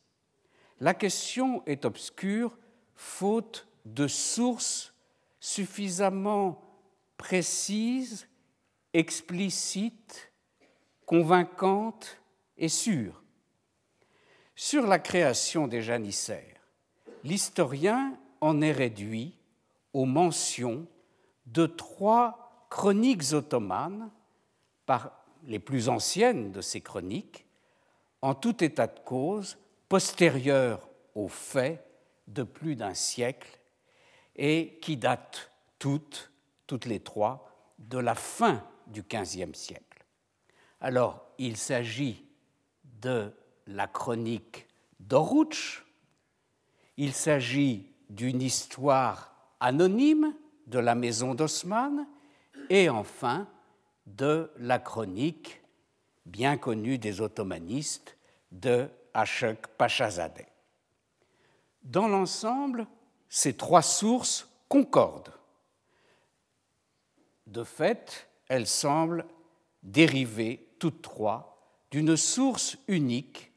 La 0.79 0.93
question 0.93 1.63
est 1.65 1.85
obscure 1.85 2.57
faute 2.95 3.67
de 3.85 4.07
sources 4.07 4.93
suffisamment 5.39 6.61
précises, 7.17 8.27
explicites, 8.93 10.31
convaincantes 11.05 12.21
et 12.57 12.69
sûres. 12.69 13.23
Sur 14.61 14.87
la 14.87 14.99
création 14.99 15.69
des 15.69 15.81
janissaires, 15.81 16.59
l'historien 17.23 18.19
en 18.41 18.61
est 18.61 18.73
réduit 18.73 19.33
aux 19.93 20.03
mentions 20.03 20.85
de 21.45 21.65
trois 21.65 22.67
chroniques 22.69 23.31
ottomanes, 23.31 24.11
par 24.85 25.23
les 25.45 25.59
plus 25.59 25.87
anciennes 25.87 26.51
de 26.51 26.59
ces 26.59 26.81
chroniques, 26.81 27.45
en 28.21 28.35
tout 28.35 28.61
état 28.61 28.87
de 28.87 28.99
cause, 28.99 29.57
postérieures 29.87 30.89
aux 31.15 31.29
faits 31.29 31.81
de 32.27 32.43
plus 32.43 32.75
d'un 32.75 32.93
siècle 32.93 33.61
et 34.35 34.77
qui 34.81 34.97
datent 34.97 35.53
toutes, 35.79 36.33
toutes 36.67 36.83
les 36.83 36.99
trois, 36.99 37.49
de 37.77 37.97
la 37.97 38.13
fin 38.13 38.61
du 38.87 39.03
XVe 39.03 39.53
siècle. 39.53 40.05
Alors, 40.81 41.31
il 41.37 41.55
s'agit 41.55 42.25
de 42.83 43.33
la 43.69 43.87
chronique 43.87 44.67
d'Oruch, 44.99 45.85
il 46.97 47.13
s'agit 47.13 47.93
d'une 48.09 48.41
histoire 48.41 49.33
anonyme 49.59 50.33
de 50.67 50.79
la 50.79 50.95
maison 50.95 51.35
d'Osman 51.35 52.07
et 52.69 52.89
enfin 52.89 53.47
de 54.05 54.51
la 54.57 54.79
chronique 54.79 55.61
bien 56.25 56.57
connue 56.57 56.97
des 56.97 57.21
ottomanistes 57.21 58.17
de 58.51 58.89
Ashok 59.13 59.67
Pachazadeh. 59.77 60.47
Dans 61.83 62.07
l'ensemble, 62.07 62.87
ces 63.29 63.55
trois 63.55 63.81
sources 63.81 64.49
concordent. 64.67 65.33
De 67.47 67.63
fait, 67.63 68.29
elles 68.47 68.67
semblent 68.67 69.25
dériver 69.83 70.67
toutes 70.79 71.01
trois 71.01 71.49
d'une 71.91 72.17
source 72.17 72.77
unique, 72.87 73.48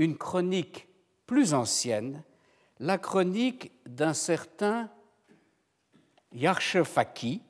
une 0.00 0.16
chronique 0.16 0.88
plus 1.26 1.52
ancienne, 1.52 2.24
la 2.78 2.96
chronique 2.96 3.70
d'un 3.84 4.14
certain 4.14 4.88
Yarshefaki, 6.32 7.42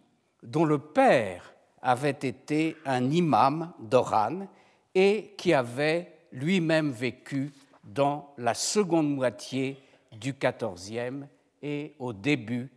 dont 0.42 0.64
le 0.64 0.80
père 0.80 1.54
avait 1.80 2.10
été 2.10 2.76
un 2.84 3.08
imam 3.08 3.72
d'Oran 3.78 4.48
et 4.96 5.32
qui 5.38 5.54
avait 5.54 6.12
lui-même 6.32 6.90
vécu 6.90 7.52
dans 7.84 8.34
la 8.36 8.54
seconde 8.54 9.14
moitié 9.14 9.80
du 10.10 10.32
XIVe 10.32 11.28
et 11.62 11.94
au 12.00 12.12
début 12.12 12.68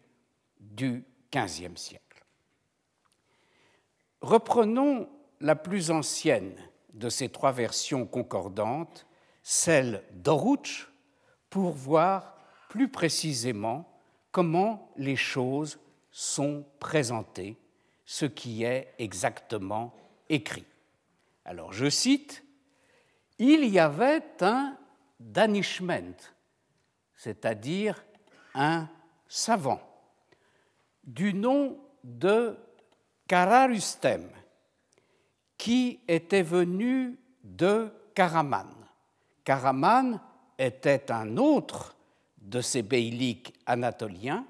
du 0.60 1.04
XVe 1.34 1.76
siècle. 1.78 2.24
Reprenons 4.22 5.10
la 5.42 5.56
plus 5.56 5.90
ancienne 5.90 6.56
de 6.94 7.10
ces 7.10 7.30
trois 7.30 7.52
versions 7.52 8.06
concordantes, 8.06 9.08
celle 9.44 10.04
d'Oruch, 10.14 10.90
pour 11.50 11.74
voir 11.74 12.38
plus 12.70 12.88
précisément 12.88 13.88
comment 14.32 14.92
les 14.98 15.18
choses 15.18 15.78
sont 16.10 16.66
présentées, 16.80 17.58
ce 18.06 18.26
qui 18.26 18.64
est 18.64 18.96
exactement 18.98 19.94
écrit. 20.30 20.66
Alors 21.46 21.74
je 21.74 21.90
cite, 21.90 22.44
Il 23.38 23.66
y 23.66 23.78
avait 23.78 24.24
un 24.42 24.78
danishment, 25.20 26.16
c'est-à-dire 27.16 28.04
un 28.56 28.88
savant, 29.28 29.82
du 31.04 31.34
nom 31.34 31.78
de 32.04 32.58
Kararustem, 33.28 34.30
qui 35.58 36.00
était 36.08 36.44
venu 36.44 37.20
de 37.44 37.92
Karaman. 38.16 38.83
Karaman 39.44 40.20
était 40.58 41.12
un 41.12 41.38
autre 41.38 41.96
de 42.38 42.62
ces 42.62 42.82
beyliks 42.82 43.54
anatoliens 43.66 44.46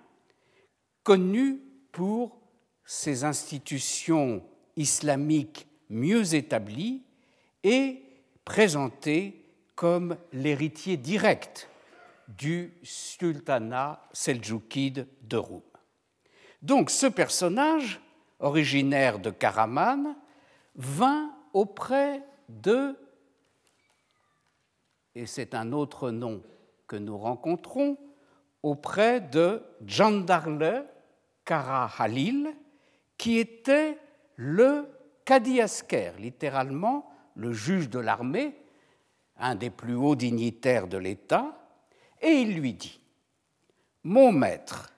connu 1.04 1.60
pour 1.92 2.40
ses 2.86 3.24
institutions 3.24 4.44
islamiques 4.76 5.68
mieux 5.90 6.34
établies 6.36 7.04
et 7.64 8.02
présenté 8.46 9.46
comme 9.76 10.18
l'héritier 10.32 10.98
direct 10.98 11.70
du 12.28 12.74
sultanat 12.84 14.02
seldjoukide 14.14 15.08
de 15.22 15.38
Roum. 15.38 15.62
Donc 16.62 16.90
ce 16.90 17.08
personnage, 17.08 18.00
originaire 18.40 19.20
de 19.20 19.30
Karaman, 19.30 20.16
vint 20.76 21.32
auprès 21.54 22.24
de, 22.50 22.96
et 25.16 25.26
c'est 25.26 25.54
un 25.54 25.72
autre 25.72 26.12
nom 26.12 26.42
que 26.88 26.96
nous 26.96 27.18
rencontrons, 27.18 27.98
auprès 28.62 29.22
de 29.22 29.62
Jandarle 29.86 30.86
Kara 31.46 31.90
Halil, 31.98 32.54
qui 33.18 33.38
était 33.38 33.98
le 34.36 34.88
Kadiasker, 35.26 36.14
littéralement 36.20 37.10
le 37.36 37.52
juge 37.52 37.90
de 37.90 38.00
l'armée, 38.00 38.56
un 39.38 39.56
des 39.56 39.70
plus 39.70 39.96
hauts 39.96 40.16
dignitaires 40.16 40.88
de 40.88 40.98
l'État, 40.98 41.58
et 42.22 42.32
il 42.32 42.56
lui 42.56 42.74
dit 42.74 43.02
Mon 44.04 44.32
maître, 44.32 44.94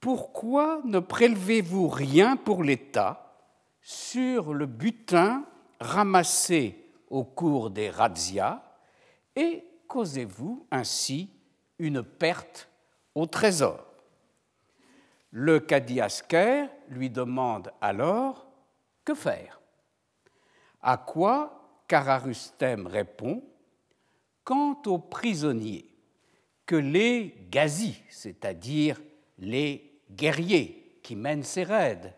pourquoi 0.00 0.80
ne 0.84 0.98
prélevez-vous 0.98 1.88
rien 1.88 2.36
pour 2.36 2.62
l'État 2.62 3.36
sur 3.80 4.52
le 4.52 4.66
butin 4.66 5.44
ramassé 5.80 6.76
au 7.08 7.24
cours 7.24 7.70
des 7.70 7.90
razzias 7.90 8.62
et 9.36 9.64
causez-vous 9.88 10.66
ainsi 10.70 11.30
une 11.78 12.02
perte 12.02 12.68
au 13.14 13.26
trésor 13.26 13.92
le 15.32 15.60
cadi 15.60 16.00
Asker 16.00 16.66
lui 16.88 17.08
demande 17.10 17.72
alors 17.80 18.46
que 19.04 19.14
faire? 19.14 19.60
À 20.82 20.98
quoi 20.98 21.82
Kararustem 21.88 22.86
répond 22.86 23.42
Quant 24.44 24.80
aux 24.86 24.98
prisonniers 24.98 25.88
que 26.66 26.76
les 26.76 27.46
gazis, 27.50 28.02
c'est-à-dire 28.10 29.00
les 29.38 30.00
guerriers 30.10 30.98
qui 31.02 31.16
mènent 31.16 31.42
ces 31.42 31.64
raids, 31.64 32.14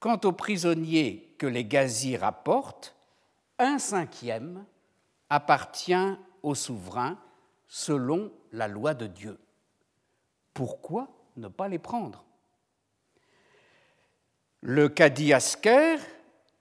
quant 0.00 0.20
aux 0.24 0.32
prisonniers 0.32 1.36
que 1.38 1.46
les 1.46 1.64
gazis 1.64 2.16
rapportent, 2.16 2.96
un 3.58 3.78
cinquième 3.78 4.64
appartient 5.28 6.16
au 6.42 6.54
souverain 6.54 7.18
selon 7.66 8.32
la 8.52 8.68
loi 8.68 8.94
de 8.94 9.06
Dieu. 9.06 9.38
Pourquoi 10.54 11.08
ne 11.36 11.48
pas 11.48 11.68
les 11.68 11.78
prendre? 11.78 12.24
Le 14.60 14.88
cadi 14.88 15.32
Asker 15.32 15.96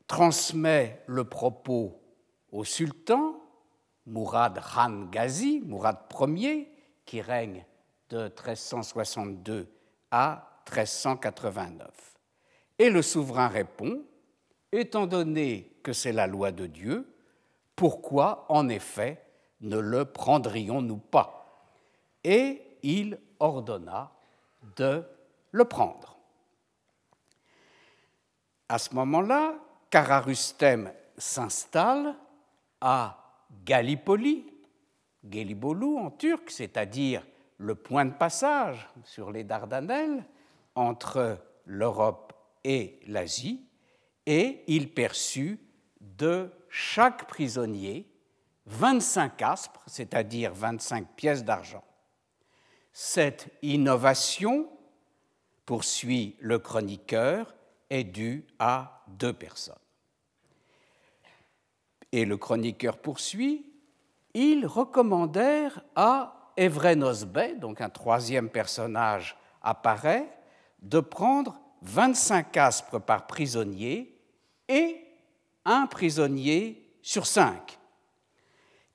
transmet 0.07 1.03
le 1.07 1.25
propos 1.25 2.01
au 2.51 2.63
sultan, 2.63 3.41
Mourad 4.05 4.59
Khan 4.61 5.07
Ghazi, 5.11 5.61
Mourad 5.61 5.97
Ier, 6.19 6.71
qui 7.05 7.21
règne 7.21 7.65
de 8.09 8.23
1362 8.23 9.67
à 10.11 10.61
1389. 10.67 11.87
Et 12.79 12.89
le 12.89 13.01
souverain 13.01 13.47
répond, 13.47 14.03
étant 14.71 15.07
donné 15.07 15.79
que 15.83 15.93
c'est 15.93 16.11
la 16.11 16.27
loi 16.27 16.51
de 16.51 16.65
Dieu, 16.65 17.13
pourquoi 17.75 18.45
en 18.49 18.69
effet 18.69 19.23
ne 19.61 19.77
le 19.77 20.05
prendrions-nous 20.05 20.97
pas? 20.97 21.67
Et 22.23 22.61
il 22.83 23.19
ordonna 23.39 24.11
de 24.75 25.03
le 25.51 25.65
prendre. 25.65 26.17
À 28.67 28.77
ce 28.77 28.93
moment-là, 28.95 29.55
Kararustem 29.89 30.91
s'installe 31.17 32.15
à 32.81 33.17
Gallipoli, 33.65 34.45
Gelibolu 35.29 35.97
en 35.97 36.11
turc, 36.11 36.49
c'est-à-dire 36.49 37.25
le 37.57 37.75
point 37.75 38.05
de 38.05 38.13
passage 38.13 38.87
sur 39.03 39.31
les 39.31 39.43
Dardanelles 39.43 40.23
entre 40.75 41.39
l'Europe 41.65 42.33
et 42.63 42.99
l'Asie, 43.07 43.65
et 44.25 44.63
il 44.67 44.93
perçut 44.93 45.59
de 45.99 46.51
chaque 46.69 47.27
prisonnier 47.27 48.08
25 48.69 49.41
aspres, 49.41 49.81
c'est-à-dire 49.87 50.53
25 50.53 51.07
pièces 51.15 51.43
d'argent. 51.43 51.83
Cette 52.93 53.49
innovation, 53.61 54.69
poursuit 55.65 56.35
le 56.39 56.59
chroniqueur, 56.59 57.53
est 57.89 58.03
due 58.03 58.45
à 58.59 59.03
deux 59.07 59.33
personnes. 59.33 59.75
Et 62.11 62.25
le 62.25 62.37
chroniqueur 62.37 62.97
poursuit, 62.97 63.71
ils 64.33 64.65
recommandèrent 64.65 65.83
à 65.95 66.51
Evrenos 66.57 67.25
donc 67.57 67.81
un 67.81 67.89
troisième 67.89 68.49
personnage 68.49 69.37
apparaît, 69.61 70.29
de 70.81 70.99
prendre 70.99 71.59
25 71.81 72.55
aspres 72.57 72.99
par 72.99 73.27
prisonnier 73.27 74.19
et 74.67 75.05
un 75.65 75.87
prisonnier 75.87 76.95
sur 77.01 77.25
cinq. 77.25 77.78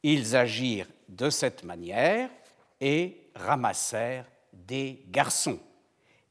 Ils 0.06 0.36
agirent 0.36 0.90
de 1.08 1.30
cette 1.30 1.64
manière 1.64 2.28
et 2.78 3.30
ramassèrent 3.34 4.26
des 4.52 5.02
garçons. 5.08 5.58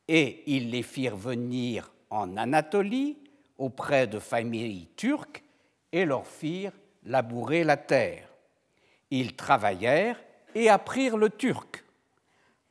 Et 0.08 0.44
ils 0.46 0.70
les 0.70 0.84
firent 0.84 1.18
venir 1.18 1.92
en 2.12 2.38
Anatolie 2.38 3.18
auprès 3.58 4.06
de 4.06 4.20
familles 4.20 4.90
turques 4.96 5.44
et 5.92 6.06
leur 6.06 6.28
firent 6.28 6.78
labourer 7.06 7.64
la 7.64 7.78
terre. 7.78 8.30
Ils 9.10 9.36
travaillèrent 9.36 10.22
et 10.54 10.70
apprirent 10.70 11.18
le 11.18 11.32
turc. 11.32 11.84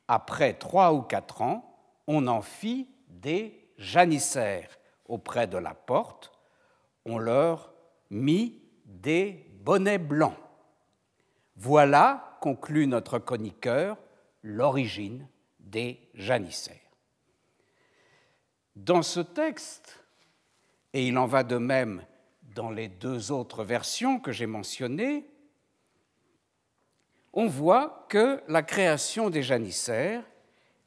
Après 0.07 0.53
trois 0.53 0.93
ou 0.93 1.01
quatre 1.01 1.41
ans, 1.41 1.69
on 2.07 2.27
en 2.27 2.41
fit 2.41 2.87
des 3.09 3.67
janissaires 3.77 4.79
auprès 5.05 5.47
de 5.47 5.57
la 5.57 5.73
porte, 5.73 6.31
on 7.03 7.17
leur 7.17 7.73
mit 8.09 8.61
des 8.85 9.45
bonnets 9.51 9.97
blancs. 9.97 10.37
Voilà, 11.55 12.37
conclut 12.41 12.87
notre 12.87 13.19
chroniqueur, 13.19 13.97
l'origine 14.41 15.27
des 15.59 15.99
janissaires. 16.13 16.77
Dans 18.75 19.03
ce 19.03 19.19
texte, 19.19 20.03
et 20.93 21.07
il 21.07 21.17
en 21.17 21.27
va 21.27 21.43
de 21.43 21.57
même 21.57 22.03
dans 22.55 22.69
les 22.69 22.87
deux 22.87 23.31
autres 23.31 23.63
versions 23.63 24.19
que 24.19 24.31
j'ai 24.31 24.45
mentionnées, 24.45 25.25
on 27.33 27.47
voit 27.47 28.05
que 28.09 28.41
la 28.47 28.61
création 28.61 29.29
des 29.29 29.41
janissaires 29.41 30.23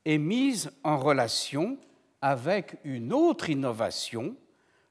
est 0.04 0.18
mise 0.18 0.70
en 0.84 0.96
relation 0.96 1.76
avec 2.22 2.76
une 2.84 3.12
autre 3.12 3.50
innovation, 3.50 4.36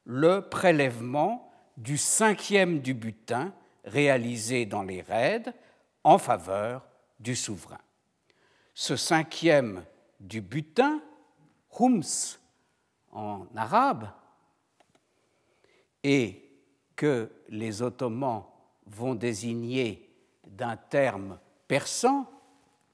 le 0.04 0.42
prélèvement 0.42 1.52
du 1.78 1.98
cinquième 1.98 2.80
du 2.80 2.94
butin 2.94 3.54
réalisé 3.86 4.66
dans 4.66 4.84
les 4.84 5.02
raids 5.02 5.54
en 6.06 6.20
faveur 6.20 6.88
du 7.20 7.36
souverain. 7.36 7.82
Ce 8.76 8.96
cinquième 8.96 9.84
du 10.20 10.40
butin, 10.40 11.02
hums 11.80 12.38
en 13.12 13.48
arabe, 13.56 14.08
et 16.04 16.48
que 16.96 17.32
les 17.50 17.82
Ottomans 17.82 18.44
vont 18.86 19.16
désigner 19.16 20.08
d'un 20.46 20.78
terme 20.78 21.40
persan, 21.68 22.28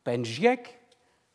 penjiek, 0.06 0.80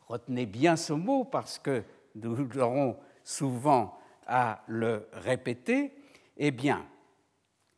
retenez 0.09 0.47
bien 0.47 0.77
ce 0.77 0.95
mot 0.95 1.25
parce 1.25 1.59
que 1.59 1.85
nous 2.15 2.59
aurons 2.59 2.99
souvent 3.23 3.99
à 4.27 4.63
le 4.67 5.07
répéter, 5.13 5.93
eh 6.39 6.51
bien, 6.51 6.87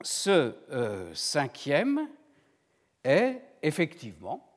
ce 0.02 0.54
euh, 0.70 1.12
cinquième 1.14 2.08
est 3.02 3.47
effectivement, 3.62 4.48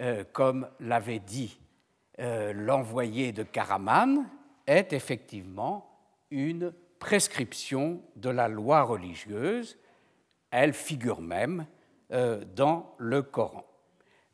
euh, 0.00 0.24
comme 0.32 0.68
l'avait 0.80 1.20
dit 1.20 1.60
euh, 2.18 2.52
l'envoyé 2.52 3.32
de 3.32 3.42
Karaman, 3.42 4.26
est 4.66 4.92
effectivement 4.92 5.90
une 6.30 6.72
prescription 6.98 8.02
de 8.16 8.30
la 8.30 8.48
loi 8.48 8.82
religieuse. 8.82 9.78
Elle 10.50 10.72
figure 10.72 11.20
même 11.20 11.66
dans 12.54 12.94
le 12.98 13.22
Coran. 13.22 13.64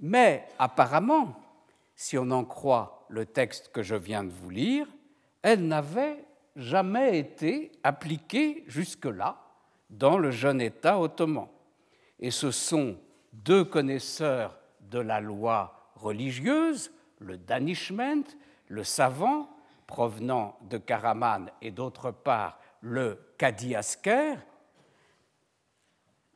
Mais 0.00 0.46
apparemment, 0.59 1.35
si 1.94 2.16
on 2.16 2.30
en 2.30 2.44
croit 2.44 3.06
le 3.11 3.26
texte 3.26 3.70
que 3.72 3.83
je 3.83 3.94
viens 3.94 4.24
de 4.24 4.30
vous 4.30 4.50
lire, 4.50 4.87
elle 5.42 5.66
n'avait 5.66 6.24
jamais 6.56 7.18
été 7.18 7.72
appliquée 7.83 8.64
jusque-là 8.66 9.37
dans 9.90 10.18
le 10.18 10.30
jeune 10.30 10.61
État 10.61 10.98
ottoman. 10.98 11.48
Et 12.18 12.30
ce 12.30 12.50
sont 12.50 12.96
deux 13.33 13.64
connaisseurs 13.64 14.59
de 14.81 14.99
la 14.99 15.21
loi 15.21 15.93
religieuse, 15.95 16.90
le 17.19 17.37
Danishment, 17.37 18.25
le 18.69 18.85
savant, 18.85 19.49
provenant 19.87 20.57
de 20.62 20.79
Karaman, 20.79 21.51
et 21.61 21.71
d'autre 21.71 22.11
part 22.11 22.59
le 22.81 23.19
Kadi 23.38 23.75
Asker, 23.75 24.37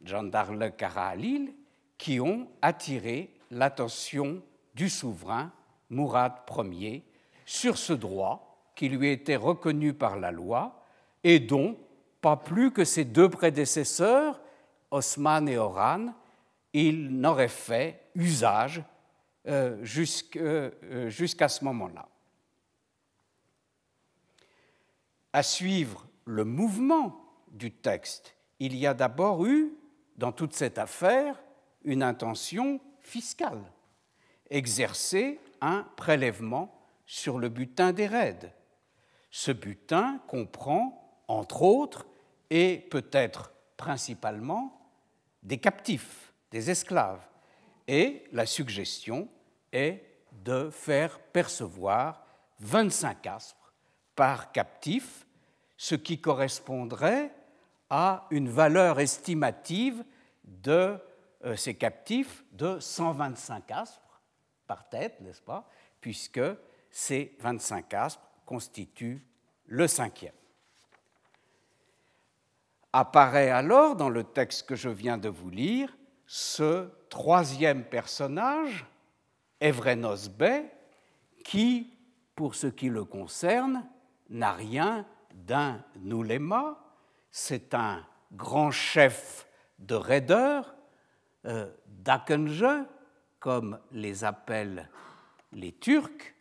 Jandarle 0.03 0.73
Karahalil, 0.77 1.55
qui 1.97 2.21
ont 2.21 2.49
attiré 2.61 3.35
l'attention 3.51 4.43
du 4.75 4.89
souverain 4.89 5.53
Mourad 5.89 6.33
Ier 6.73 7.05
sur 7.47 7.79
ce 7.79 7.93
droit 7.93 8.71
qui 8.75 8.89
lui 8.89 9.11
était 9.11 9.37
reconnu 9.37 9.95
par 9.95 10.19
la 10.19 10.33
loi 10.33 10.83
et 11.23 11.39
dont, 11.39 11.79
pas 12.21 12.37
plus 12.37 12.73
que 12.73 12.85
ses 12.85 13.05
deux 13.05 13.29
prédécesseurs, 13.29 14.41
Osman 14.91 15.49
et 15.49 15.57
Oran, 15.57 16.13
il 16.75 17.21
n'aurait 17.21 17.49
fait 17.49 18.01
usage 18.15 18.83
euh, 19.47 19.85
euh, 20.37 21.09
jusqu'à 21.09 21.49
ce 21.49 21.65
moment-là. 21.65 22.09
À 25.33 25.43
suivre 25.43 26.07
le 26.25 26.45
mouvement 26.45 27.25
du 27.49 27.71
texte, 27.71 28.35
il 28.59 28.77
y 28.77 28.87
a 28.87 28.95
d'abord 28.95 29.47
eu, 29.47 29.73
dans 30.17 30.33
toute 30.33 30.53
cette 30.53 30.79
affaire, 30.79 31.41
une 31.85 32.03
intention 32.03 32.81
fiscale, 33.01 33.63
exercer 34.51 35.39
un 35.61 35.87
prélèvement 35.97 36.75
sur 37.07 37.39
le 37.39 37.49
butin 37.49 37.93
des 37.93 38.07
raids. 38.07 38.55
Ce 39.31 39.53
butin 39.53 40.21
comprend, 40.27 41.23
entre 41.29 41.63
autres, 41.63 42.07
et 42.51 42.79
peut-être 42.91 43.53
principalement, 43.77 44.81
des 45.43 45.59
captifs, 45.59 46.34
des 46.55 46.71
esclaves. 46.71 47.27
Et 47.89 48.23
la 48.31 48.47
suggestion 48.47 49.29
est 49.73 50.05
de 50.31 50.71
faire 50.71 51.19
percevoir 51.19 52.25
25 52.61 53.27
aspres 53.27 53.73
par 54.15 54.53
captif, 54.53 55.27
ce 55.77 55.97
qui 55.97 56.21
correspondrait 56.21 57.35
à 57.91 58.29
une 58.31 58.49
valeur 58.49 59.01
estimative 59.01 60.05
de 60.45 60.97
euh, 61.45 61.57
ces 61.57 61.75
captifs 61.75 62.45
de 62.53 62.79
125 62.79 63.73
aspres 63.73 64.23
par 64.69 64.89
tête, 64.89 65.21
n'est-ce 65.23 65.43
pas, 65.43 65.69
puisque 66.01 66.41
ces 66.89 67.37
25 67.41 67.93
aspres 67.95 68.31
constituent 68.47 69.27
le 69.67 69.89
cinquième. 69.89 70.33
Apparaît 72.93 73.51
alors 73.51 73.97
dans 73.97 74.09
le 74.09 74.23
texte 74.23 74.69
que 74.69 74.77
je 74.77 74.89
viens 74.89 75.19
de 75.19 75.29
vous 75.29 75.51
lire 75.51 75.93
ce 76.27 76.89
troisième 77.09 77.85
personnage, 77.85 78.87
Evrenos 79.61 80.29
Bey, 80.29 80.71
qui, 81.45 81.93
pour 82.35 82.55
ce 82.55 82.67
qui 82.67 82.89
le 82.89 83.05
concerne, 83.05 83.87
n'a 84.31 84.53
rien 84.53 85.07
d'un 85.35 85.83
ouléma, 86.11 86.79
c'est 87.31 87.75
un 87.75 88.05
grand 88.33 88.71
chef 88.71 89.47
de 89.79 89.95
raideurs 89.95 90.75
euh, 91.47 91.71
comme 93.39 93.79
les 93.93 94.25
appellent 94.25 94.89
les 95.53 95.73
Turcs, 95.73 96.35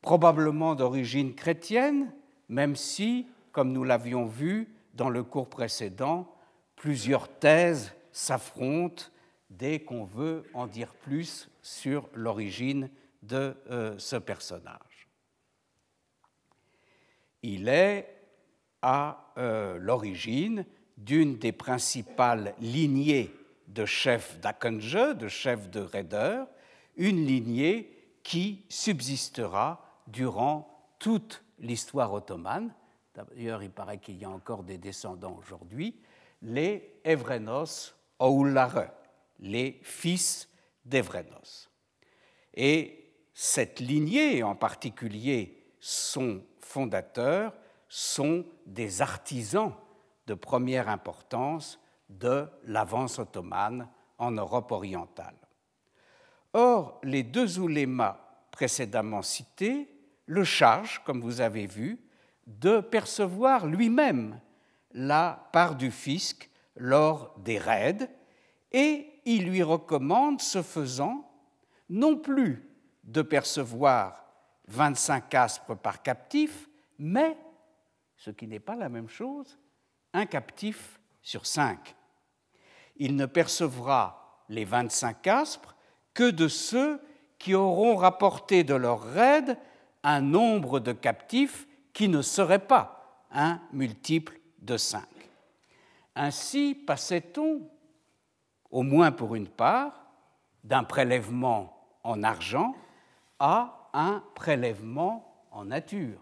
probablement 0.00 0.74
d'origine 0.74 1.34
chrétienne, 1.34 2.12
même 2.48 2.76
si, 2.76 3.26
comme 3.52 3.72
nous 3.72 3.84
l'avions 3.84 4.26
vu 4.26 4.74
dans 4.94 5.10
le 5.10 5.22
cours 5.22 5.48
précédent, 5.48 6.34
plusieurs 6.76 7.28
thèses 7.28 7.94
s'affrontent 8.14 9.06
dès 9.50 9.80
qu'on 9.80 10.04
veut 10.04 10.44
en 10.54 10.66
dire 10.66 10.94
plus 10.94 11.50
sur 11.60 12.08
l'origine 12.14 12.88
de 13.22 13.56
euh, 13.70 13.98
ce 13.98 14.16
personnage. 14.16 15.08
Il 17.42 17.68
est 17.68 18.08
à 18.80 19.32
euh, 19.36 19.78
l'origine 19.78 20.64
d'une 20.96 21.38
des 21.38 21.52
principales 21.52 22.54
lignées 22.60 23.34
de 23.66 23.84
chefs 23.84 24.38
d'Akenje, 24.40 25.16
de 25.16 25.28
chefs 25.28 25.68
de 25.70 25.80
raideurs, 25.80 26.46
une 26.96 27.26
lignée 27.26 27.90
qui 28.22 28.64
subsistera 28.68 30.02
durant 30.06 30.94
toute 31.00 31.42
l'histoire 31.58 32.12
ottomane. 32.12 32.72
D'ailleurs, 33.14 33.62
il 33.62 33.70
paraît 33.70 33.98
qu'il 33.98 34.16
y 34.16 34.24
a 34.24 34.30
encore 34.30 34.62
des 34.62 34.78
descendants 34.78 35.36
aujourd'hui, 35.36 35.96
les 36.42 37.00
Evrenos 37.04 37.94
Oulare, 38.20 38.90
les 39.38 39.80
fils 39.82 40.48
d'Evrenos. 40.84 41.70
Et 42.54 43.12
cette 43.32 43.80
lignée, 43.80 44.42
en 44.42 44.54
particulier 44.54 45.62
son 45.80 46.42
fondateur, 46.60 47.52
sont 47.88 48.44
des 48.66 49.02
artisans 49.02 49.72
de 50.26 50.34
première 50.34 50.88
importance 50.88 51.78
de 52.08 52.46
l'avance 52.64 53.18
ottomane 53.18 53.88
en 54.18 54.30
Europe 54.30 54.72
orientale. 54.72 55.36
Or, 56.52 57.00
les 57.02 57.22
deux 57.22 57.58
oulémas 57.58 58.18
précédemment 58.50 59.22
cités 59.22 59.90
le 60.26 60.44
chargent, 60.44 61.02
comme 61.04 61.20
vous 61.20 61.40
avez 61.40 61.66
vu, 61.66 62.00
de 62.46 62.80
percevoir 62.80 63.66
lui-même 63.66 64.40
la 64.92 65.48
part 65.52 65.74
du 65.74 65.90
fisc 65.90 66.48
lors 66.76 67.38
des 67.38 67.58
raids 67.58 68.08
et 68.72 69.20
il 69.24 69.46
lui 69.46 69.62
recommande, 69.62 70.40
ce 70.40 70.62
faisant, 70.62 71.30
non 71.88 72.16
plus 72.16 72.68
de 73.04 73.22
percevoir 73.22 74.24
25 74.68 75.34
aspres 75.34 75.76
par 75.76 76.02
captif, 76.02 76.68
mais, 76.98 77.36
ce 78.16 78.30
qui 78.30 78.46
n'est 78.46 78.60
pas 78.60 78.74
la 78.74 78.88
même 78.88 79.08
chose, 79.08 79.58
un 80.12 80.26
captif 80.26 81.00
sur 81.22 81.46
cinq. 81.46 81.94
Il 82.96 83.16
ne 83.16 83.26
percevra 83.26 84.44
les 84.48 84.64
25 84.64 85.26
aspres 85.26 85.76
que 86.12 86.30
de 86.30 86.48
ceux 86.48 87.00
qui 87.38 87.54
auront 87.54 87.96
rapporté 87.96 88.64
de 88.64 88.74
leur 88.74 89.02
raid 89.02 89.58
un 90.02 90.20
nombre 90.20 90.80
de 90.80 90.92
captifs 90.92 91.66
qui 91.92 92.08
ne 92.08 92.22
serait 92.22 92.66
pas 92.66 93.26
un 93.30 93.60
multiple 93.72 94.40
de 94.58 94.76
5. 94.76 95.13
Ainsi 96.14 96.74
passait-on, 96.74 97.68
au 98.70 98.82
moins 98.82 99.12
pour 99.12 99.34
une 99.34 99.48
part, 99.48 99.92
d'un 100.62 100.84
prélèvement 100.84 101.98
en 102.02 102.22
argent 102.22 102.74
à 103.38 103.90
un 103.92 104.22
prélèvement 104.34 105.46
en 105.50 105.66
nature, 105.66 106.20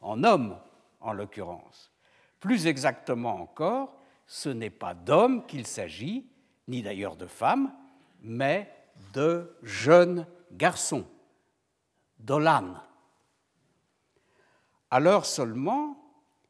en 0.00 0.24
homme 0.24 0.58
en 1.00 1.12
l'occurrence. 1.12 1.92
Plus 2.40 2.66
exactement 2.66 3.40
encore, 3.40 3.96
ce 4.26 4.48
n'est 4.48 4.70
pas 4.70 4.94
d'hommes 4.94 5.46
qu'il 5.46 5.66
s'agit, 5.66 6.26
ni 6.68 6.82
d'ailleurs 6.82 7.16
de 7.16 7.26
femmes, 7.26 7.72
mais 8.22 8.72
de 9.12 9.56
jeunes 9.62 10.26
garçons, 10.52 11.06
d'Olan. 12.18 12.74
Alors 14.90 15.26
seulement, 15.26 15.96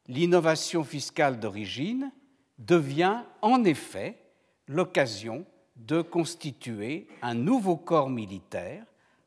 l'innovation 0.07 0.83
fiscale 0.83 1.39
d'origine 1.39 2.11
devient 2.57 3.23
en 3.41 3.63
effet 3.63 4.17
l'occasion 4.67 5.45
de 5.75 6.01
constituer 6.01 7.07
un 7.21 7.33
nouveau 7.33 7.75
corps 7.75 8.09
militaire 8.09 8.85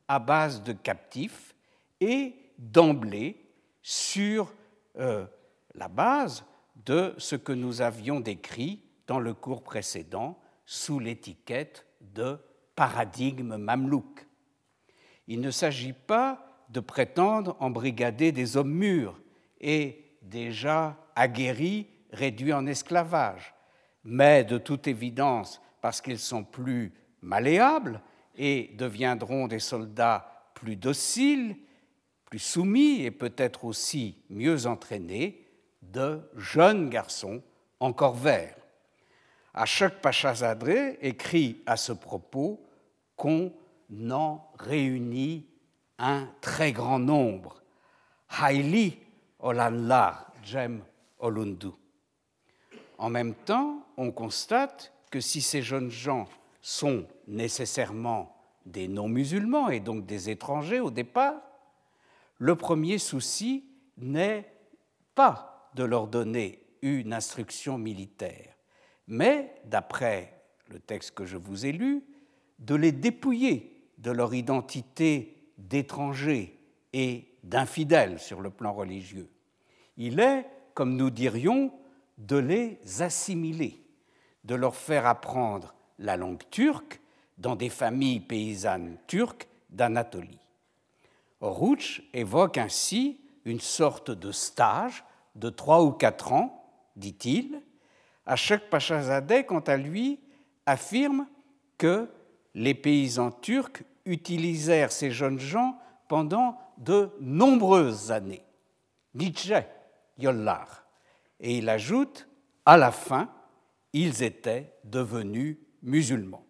à 0.09 0.19
base 0.19 0.63
de 0.63 0.73
captifs 0.73 1.55
et 2.01 2.35
d'emblée 2.59 3.41
sur 3.83 4.53
euh, 4.99 5.27
la 5.75 5.89
base 5.89 6.45
de 6.87 7.15
ce 7.19 7.37
que 7.37 7.53
nous 7.53 7.83
avions 7.83 8.21
décrit 8.21 8.83
dans 9.07 9.21
le 9.21 9.35
cours 9.35 9.63
précédent 9.63 10.39
sous 10.65 10.99
l'étiquette 10.99 11.87
de 12.01 12.39
paradigme 12.75 13.57
mamelouk. 13.57 14.27
Il 15.27 15.41
ne 15.41 15.51
s'agit 15.51 15.93
pas 15.93 16.65
de 16.71 16.81
prétendre 16.81 17.57
embrigader 17.61 18.33
des 18.33 18.57
hommes 18.57 18.73
mûrs 18.73 19.21
et 19.61 20.17
déjà 20.23 20.97
aguerris, 21.15 21.87
réduits 22.13 22.53
en 22.53 22.67
esclavage, 22.67 23.55
mais 24.05 24.45
de 24.45 24.59
toute 24.59 24.87
évidence, 24.87 25.61
parce 25.81 26.01
qu'ils 26.01 26.19
sont 26.19 26.45
plus 26.45 26.93
malléables 27.23 28.01
et 28.37 28.71
deviendront 28.75 29.49
des 29.49 29.59
soldats 29.59 30.51
plus 30.55 30.77
dociles, 30.77 31.57
plus 32.25 32.39
soumis 32.39 33.03
et 33.03 33.11
peut-être 33.11 33.65
aussi 33.65 34.23
mieux 34.31 34.67
entraînés, 34.67 35.45
de 35.83 36.21
jeunes 36.37 36.91
garçons 36.91 37.43
encore 37.81 38.15
verts. 38.15 38.57
Ashok 39.55 39.95
Pachazadeh 39.95 40.99
écrit 41.01 41.63
à 41.67 41.77
ce 41.77 41.93
propos 41.93 42.65
qu'on 43.17 43.53
en 44.11 44.53
réunit 44.59 45.47
un 45.99 46.29
très 46.41 46.73
grand 46.73 46.99
nombre. 46.99 47.63
Haili 48.41 48.99
Olanla 49.41 50.27
Jem 50.43 50.85
Olundu. 51.19 51.69
En 52.99 53.11
même 53.11 53.35
temps, 53.35 53.87
on 53.97 54.11
constate 54.11 54.93
que 55.11 55.21
si 55.21 55.41
ces 55.41 55.63
jeunes 55.63 55.91
gens 55.91 56.29
sont 56.61 57.07
nécessairement 57.27 58.37
des 58.67 58.89
non-musulmans 58.89 59.71
et 59.71 59.81
donc 59.81 60.05
des 60.05 60.31
étrangers 60.31 60.81
au 60.81 60.91
départ, 60.91 61.41
le 62.39 62.57
premier 62.57 62.99
souci 62.99 63.65
n'est 63.97 64.53
pas 65.15 65.71
de 65.75 65.85
leur 65.85 66.07
donner 66.09 66.63
une 66.83 67.13
instruction 67.13 67.79
militaire, 67.79 68.55
mais, 69.07 69.55
d'après 69.65 70.43
le 70.69 70.79
texte 70.79 71.13
que 71.13 71.25
je 71.25 71.37
vous 71.37 71.67
ai 71.67 71.73
lu, 71.73 72.05
de 72.59 72.75
les 72.75 72.93
dépouiller 72.93 73.79
de 73.99 74.11
leur 74.11 74.35
identité 74.35 75.37
d'étrangers 75.57 76.59
et 76.93 77.25
d'infidèles 77.43 78.19
sur 78.19 78.41
le 78.41 78.51
plan 78.51 78.73
religieux. 78.73 79.29
Il 79.97 80.21
est, 80.21 80.47
comme 80.75 80.97
nous 80.97 81.11
dirions, 81.11 81.73
de 82.19 82.37
les 82.37 82.79
assimiler, 83.01 83.83
de 84.45 84.55
leur 84.55 84.75
faire 84.75 85.07
apprendre 85.07 85.75
la 85.99 86.17
langue 86.17 86.43
turque 86.51 87.01
dans 87.39 87.57
des 87.57 87.69
familles 87.69 88.21
paysannes 88.21 88.99
turques 89.07 89.49
d'Anatolie. 89.71 90.41
Rouch 91.41 92.03
évoque 92.13 92.59
ainsi 92.59 93.21
une 93.45 93.61
sorte 93.61 94.11
de 94.11 94.33
stage 94.33 95.05
de 95.37 95.49
trois 95.49 95.83
ou 95.83 95.93
quatre 95.93 96.33
ans, 96.33 96.71
dit-il. 96.97 97.63
Achek 98.27 98.69
Pachazadeh, 98.69 99.45
quant 99.45 99.61
à 99.61 99.77
lui, 99.77 100.21
affirme 100.67 101.27
que 101.79 102.11
les 102.55 102.75
paysans 102.75 103.31
turcs 103.31 103.85
utilisèrent 104.05 104.91
ces 104.91 105.11
jeunes 105.11 105.39
gens 105.39 105.79
pendant 106.09 106.59
de 106.79 107.11
nombreuses 107.21 108.11
années. 108.11 108.45
Nietzsche, 109.15 109.65
Yollar. 110.19 110.88
Et 111.41 111.59
il 111.59 111.69
ajoute, 111.69 112.29
à 112.67 112.77
la 112.77 112.91
fin, 112.91 113.31
ils 113.93 114.23
étaient 114.23 114.75
devenus 114.85 115.59
musulmans. 115.83 116.45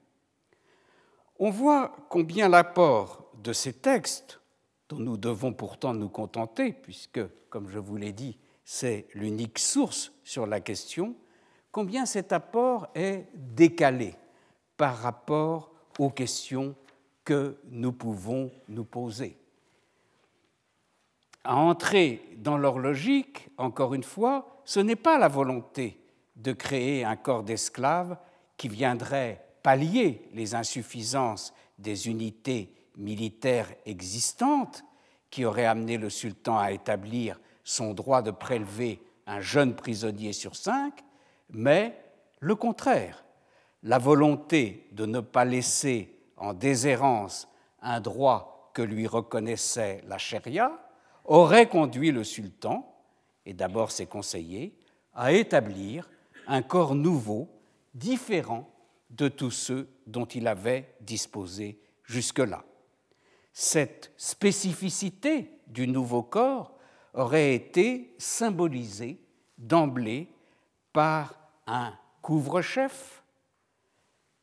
On 1.39 1.51
voit 1.51 1.95
combien 2.09 2.49
l'apport 2.49 3.31
de 3.43 3.53
ces 3.53 3.73
textes, 3.73 4.41
dont 4.89 4.99
nous 4.99 5.17
devons 5.17 5.53
pourtant 5.53 5.95
nous 5.95 6.09
contenter, 6.09 6.73
puisque, 6.73 7.21
comme 7.51 7.69
je 7.69 7.79
vous 7.79 7.97
l'ai 7.97 8.13
dit, 8.13 8.39
c'est 8.65 9.07
l'unique 9.15 9.59
source 9.59 10.13
sur 10.25 10.47
la 10.47 10.61
question, 10.61 11.15
combien 11.71 12.07
cet 12.07 12.33
apport 12.33 12.89
est 12.95 13.29
décalé 13.35 14.15
par 14.77 14.97
rapport 14.99 15.73
aux 15.99 16.11
questions 16.11 16.75
que 17.25 17.59
nous 17.71 17.93
pouvons 17.93 18.51
nous 18.69 18.85
poser. 18.85 19.37
À 21.45 21.57
entrer 21.57 22.23
dans 22.37 22.59
leur 22.59 22.79
logique, 22.79 23.49
encore 23.59 23.95
une 23.95 24.03
fois, 24.03 24.58
ce 24.69 24.81
n'est 24.81 24.97
pas 24.97 25.17
la 25.17 25.29
volonté 25.29 25.99
de 26.37 26.53
créer 26.53 27.03
un 27.03 27.17
corps 27.17 27.43
d'esclaves 27.43 28.19
qui 28.59 28.69
viendrait 28.69 29.43
pallier 29.63 30.29
les 30.35 30.55
insuffisances 30.55 31.55
des 31.79 32.07
unités 32.07 32.75
militaires 32.99 33.71
existantes, 33.87 34.85
qui 35.31 35.47
auraient 35.47 35.65
amené 35.65 35.97
le 35.97 36.11
sultan 36.11 36.59
à 36.59 36.73
établir 36.73 37.41
son 37.65 37.95
droit 37.95 38.21
de 38.21 38.31
prélever 38.31 39.01
un 39.27 39.41
jeune 39.41 39.75
prisonnier 39.75 40.35
sur 40.35 40.55
cinq, 40.55 41.03
mais 41.49 41.99
le 42.41 42.55
contraire, 42.55 43.25
la 43.85 43.97
volonté 43.97 44.87
de 44.93 45.07
ne 45.07 45.21
pas 45.21 45.47
laisser 45.47 46.15
en 46.37 46.53
déshérence 46.53 47.49
un 47.81 48.03
droit 48.03 48.71
que 48.75 48.83
lui 48.83 49.07
reconnaissait 49.07 50.03
la 50.07 50.19
charia 50.19 50.73
aurait 51.25 51.71
conduit 51.71 52.13
le 52.13 52.23
sultan, 52.23 52.98
et 53.49 53.55
d'abord 53.55 53.91
ses 53.91 54.05
conseillers, 54.05 54.75
à 55.15 55.33
établir 55.33 56.11
un 56.47 56.61
corps 56.61 56.95
nouveau, 56.95 57.49
différent 57.95 58.71
de 59.09 59.29
tous 59.29 59.51
ceux 59.51 59.89
dont 60.07 60.27
il 60.27 60.47
avait 60.47 60.95
disposé 61.01 61.81
jusque-là. 62.05 62.63
Cette 63.55 64.13
spécificité 64.19 65.51
du 65.67 65.89
nouveau 65.89 66.23
corps 66.23 66.77
aurait 67.15 67.55
été 67.55 68.15
symbolisée 68.19 69.19
d'emblée 69.57 70.29
par 70.93 71.35
un 71.67 71.95
couvre-chef 72.21 73.25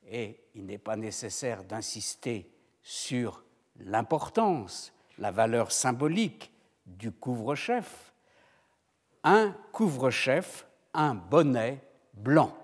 et 0.10 0.40
il 0.56 0.66
n'est 0.66 0.80
pas 0.80 0.96
nécessaire 0.96 1.64
d'insister 1.64 2.50
sur 2.82 3.44
l'importance, 3.78 4.94
la 5.20 5.30
valeur 5.30 5.72
symbolique 5.72 6.52
du 6.88 7.12
couvre-chef, 7.12 8.05
un 9.26 9.56
couvre-chef, 9.72 10.68
un 10.94 11.16
bonnet 11.16 11.82
blanc, 12.14 12.56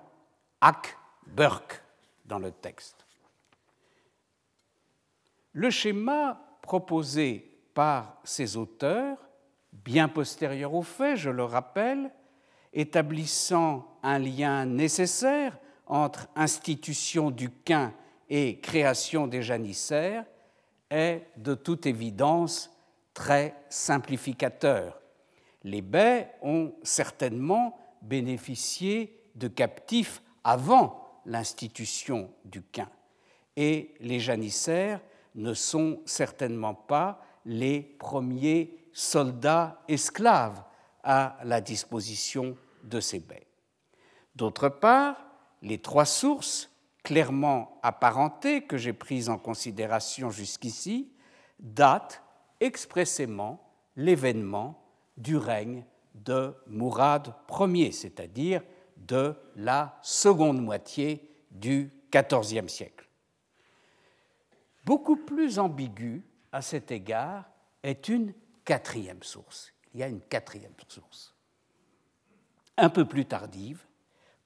ak 0.62 0.95
burk 1.26 1.82
dans 2.24 2.39
le 2.39 2.52
texte. 2.52 3.06
Le 5.54 5.69
schéma 5.71 6.39
proposé 6.62 7.60
par 7.74 8.17
ces 8.24 8.56
auteurs, 8.56 9.17
bien 9.74 10.08
postérieur 10.08 10.74
aux 10.76 10.84
faits, 10.84 11.17
je 11.17 11.32
le 11.32 11.43
rappelle, 11.43 12.12
établissant 12.71 13.97
un 14.04 14.19
lien 14.19 14.65
nécessaire 14.65 15.58
entre 15.88 16.28
institution 16.36 17.32
du 17.32 17.50
quin 17.50 17.91
et 18.30 18.60
création 18.60 19.28
des 19.28 19.41
janissaires, 19.41 20.26
est 20.91 21.26
de 21.38 21.56
toute 21.56 21.86
évidence 21.86 22.71
très 23.13 23.56
simplificateur. 23.67 25.01
Les 25.63 25.82
baies 25.82 26.32
ont 26.41 26.74
certainement 26.84 27.78
bénéficié 28.02 29.21
de 29.36 29.47
captifs 29.47 30.21
avant 30.43 31.21
l'institution 31.26 32.32
du 32.45 32.63
quin, 32.63 32.89
et 33.56 33.93
les 34.00 34.19
janissaires 34.19 35.02
ne 35.36 35.54
sont 35.54 36.02
certainement 36.06 36.74
pas 36.74 37.24
les 37.45 37.82
premiers 37.82 38.76
soldats 38.91 39.82
esclaves 39.88 40.63
à 41.04 41.38
la 41.43 41.62
disposition 41.62 42.58
de 42.84 43.00
ces 43.00 43.19
baies. 43.19 43.47
D'autre 44.36 44.69
part, 44.69 45.26
les 45.62 45.78
trois 45.78 46.06
sources 46.06 46.69
clairement 47.04 47.80
apparentées 47.84 48.63
que 48.63 48.78
j'ai 48.78 48.93
prises 48.93 49.30
en 49.30 49.38
considération 49.38 50.30
jusqu'ici 50.30 51.12
datent 51.60 52.21
expressément 52.60 53.60
l'événement 53.95 54.81
du 55.22 55.38
règne 55.38 55.86
de 56.16 56.54
Mourad 56.68 57.34
Ier, 57.60 57.92
c'est-à-dire 57.92 58.64
de 58.98 59.36
la 59.56 59.98
seconde 60.02 60.62
moitié 60.62 61.30
du 61.52 61.92
XIVe 62.12 62.68
siècle. 62.68 63.08
Beaucoup 64.86 65.16
plus 65.16 65.60
ambiguë 65.60 66.24
à 66.52 66.62
cet 66.62 66.92
égard 66.92 67.46
est 67.84 68.10
une 68.10 68.34
quatrième 68.66 69.24
source. 69.24 69.74
Il 69.94 70.00
y 70.00 70.04
a 70.04 70.08
une 70.08 70.22
quatrième 70.22 70.74
source, 70.88 71.36
un 72.78 72.90
peu 72.90 73.06
plus 73.06 73.26
tardive, 73.26 73.84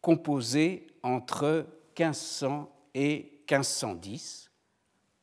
composée 0.01 0.87
entre 1.03 1.65
1500 1.97 2.69
et 2.93 3.43
1510, 3.49 4.51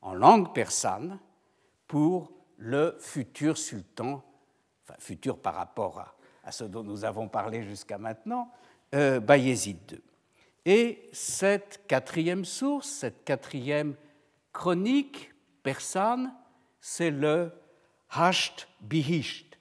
en 0.01 0.15
langue 0.15 0.53
persane, 0.55 1.19
pour 1.87 2.33
le 2.57 2.97
futur 3.01 3.59
sultan, 3.59 4.25
enfin 4.92 5.00
futur 5.00 5.38
par 5.38 5.55
rapport 5.55 6.14
à, 6.44 6.52
ce 6.52 6.64
dont 6.64 6.83
nous 6.83 7.05
avons 7.05 7.28
parlé 7.28 7.62
jusqu'à 7.62 7.98
maintenant, 7.98 8.50
euh, 8.94 9.20
Bayezid 9.20 9.92
II. 9.92 10.00
Et 10.64 11.09
cette 11.12 11.87
quatrième 11.87 12.44
source, 12.44 12.88
cette 12.88 13.24
quatrième 13.24 13.94
chronique 14.52 15.33
persane, 15.62 16.33
c'est 16.81 17.11
le 17.11 17.52
Hasht 18.11 18.68
Bihisht, 18.81 19.59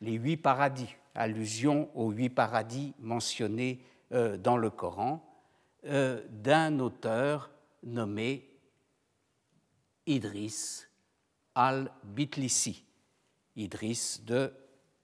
les 0.00 0.12
huit 0.12 0.36
paradis, 0.36 0.94
allusion 1.14 1.88
aux 1.94 2.10
huit 2.10 2.30
paradis 2.30 2.94
mentionnés 2.98 3.82
euh, 4.12 4.36
dans 4.36 4.56
le 4.56 4.70
Coran, 4.70 5.24
euh, 5.86 6.22
d'un 6.28 6.78
auteur 6.78 7.50
nommé 7.82 8.46
Idris 10.06 10.84
al-Bitlisi, 11.54 12.84
Idris 13.60 14.20
de 14.24 14.52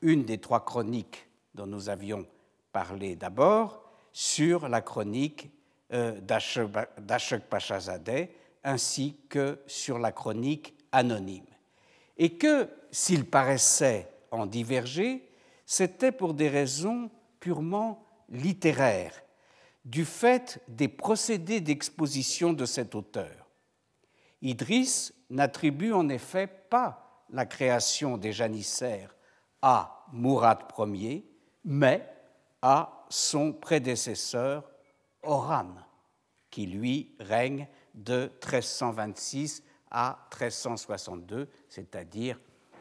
une 0.03 0.27
des 0.27 0.37
trois 0.37 0.62
chroniques 0.62 1.27
dont 1.55 1.67
nous 1.67 1.88
avions 1.88 2.27
parlé 2.71 3.17
d'abord, 3.17 3.83
sur 4.12 4.69
la 4.69 4.83
chronique 4.83 5.49
euh, 5.95 6.21
d'Ashok 6.21 7.45
Pachazadeh, 7.49 8.29
ainsi 8.62 9.17
que 9.31 9.59
sur 9.67 9.99
la 9.99 10.12
chronique 10.12 10.75
anonyme. 10.93 11.47
Et 12.19 12.37
que, 12.37 12.69
s'il 12.90 13.25
paraissait 13.25 14.07
en 14.31 14.45
diverger, 14.45 15.27
c'était 15.64 16.12
pour 16.12 16.35
des 16.35 16.51
raisons 16.51 17.11
purement 17.40 18.05
littéraires, 18.29 19.24
du 19.85 20.05
fait 20.05 20.62
des 20.68 20.88
procédés 20.88 21.61
d'exposition 21.61 22.53
de 22.53 22.64
cet 22.64 22.94
auteur. 22.94 23.49
Idriss 24.40 25.14
n'attribue 25.31 25.92
en 25.92 26.09
effet 26.09 26.47
pas 26.47 27.25
la 27.31 27.47
création 27.47 28.16
des 28.16 28.33
janissaires 28.33 29.14
à 29.62 30.07
Mourad 30.12 30.61
Ier, 30.79 31.27
mais 31.64 32.07
à 32.61 33.05
son 33.09 33.53
prédécesseur 33.53 34.64
Oran, 35.23 35.75
qui 36.51 36.66
lui 36.66 37.14
règne 37.18 37.66
de 37.94 38.31
1326 38.42 39.62
à 39.90 40.29
1362, 40.33 41.49
c'est-à-dire 41.68 42.38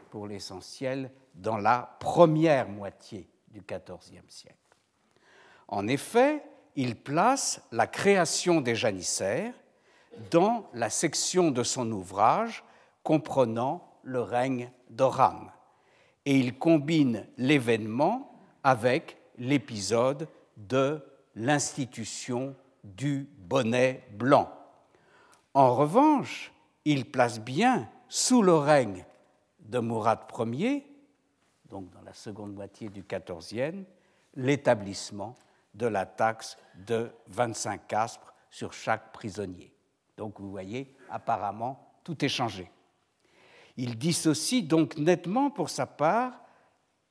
pour 0.09 0.27
l'essentiel 0.27 1.11
dans 1.33 1.57
la 1.57 1.97
première 1.99 2.67
moitié 2.67 3.29
du 3.47 3.61
XIVe 3.61 4.29
siècle. 4.29 4.57
En 5.67 5.87
effet, 5.87 6.43
il 6.75 6.95
place 6.95 7.61
la 7.71 7.87
création 7.87 8.61
des 8.61 8.75
janissaires 8.75 9.53
dans 10.31 10.69
la 10.73 10.89
section 10.89 11.51
de 11.51 11.63
son 11.63 11.91
ouvrage 11.91 12.63
comprenant 13.03 13.99
le 14.03 14.21
règne 14.21 14.71
d'Oran, 14.89 15.47
et 16.25 16.37
il 16.37 16.57
combine 16.57 17.27
l'événement 17.37 18.31
avec 18.63 19.17
l'épisode 19.37 20.27
de 20.57 21.01
l'institution 21.35 22.55
du 22.83 23.29
bonnet 23.37 24.03
blanc. 24.11 24.51
En 25.53 25.75
revanche, 25.75 26.51
il 26.85 27.09
place 27.09 27.39
bien 27.39 27.89
sous 28.07 28.41
le 28.41 28.55
règne 28.55 29.05
de 29.59 29.79
Mourad 29.79 30.19
Ier, 30.37 30.85
donc 31.69 31.89
dans 31.89 32.01
la 32.01 32.13
seconde 32.13 32.53
moitié 32.53 32.89
du 32.89 33.03
XIVe, 33.03 33.83
l'établissement 34.35 35.35
de 35.73 35.87
la 35.87 36.05
taxe 36.05 36.57
de 36.75 37.11
25 37.27 37.91
aspres 37.93 38.33
sur 38.49 38.73
chaque 38.73 39.11
prisonnier. 39.11 39.73
Donc 40.17 40.39
vous 40.39 40.51
voyez, 40.51 40.95
apparemment, 41.09 41.99
tout 42.03 42.23
est 42.23 42.29
changé. 42.29 42.69
Il 43.77 43.97
dissocie 43.97 44.63
donc 44.63 44.97
nettement 44.97 45.49
pour 45.49 45.69
sa 45.69 45.85
part 45.85 46.39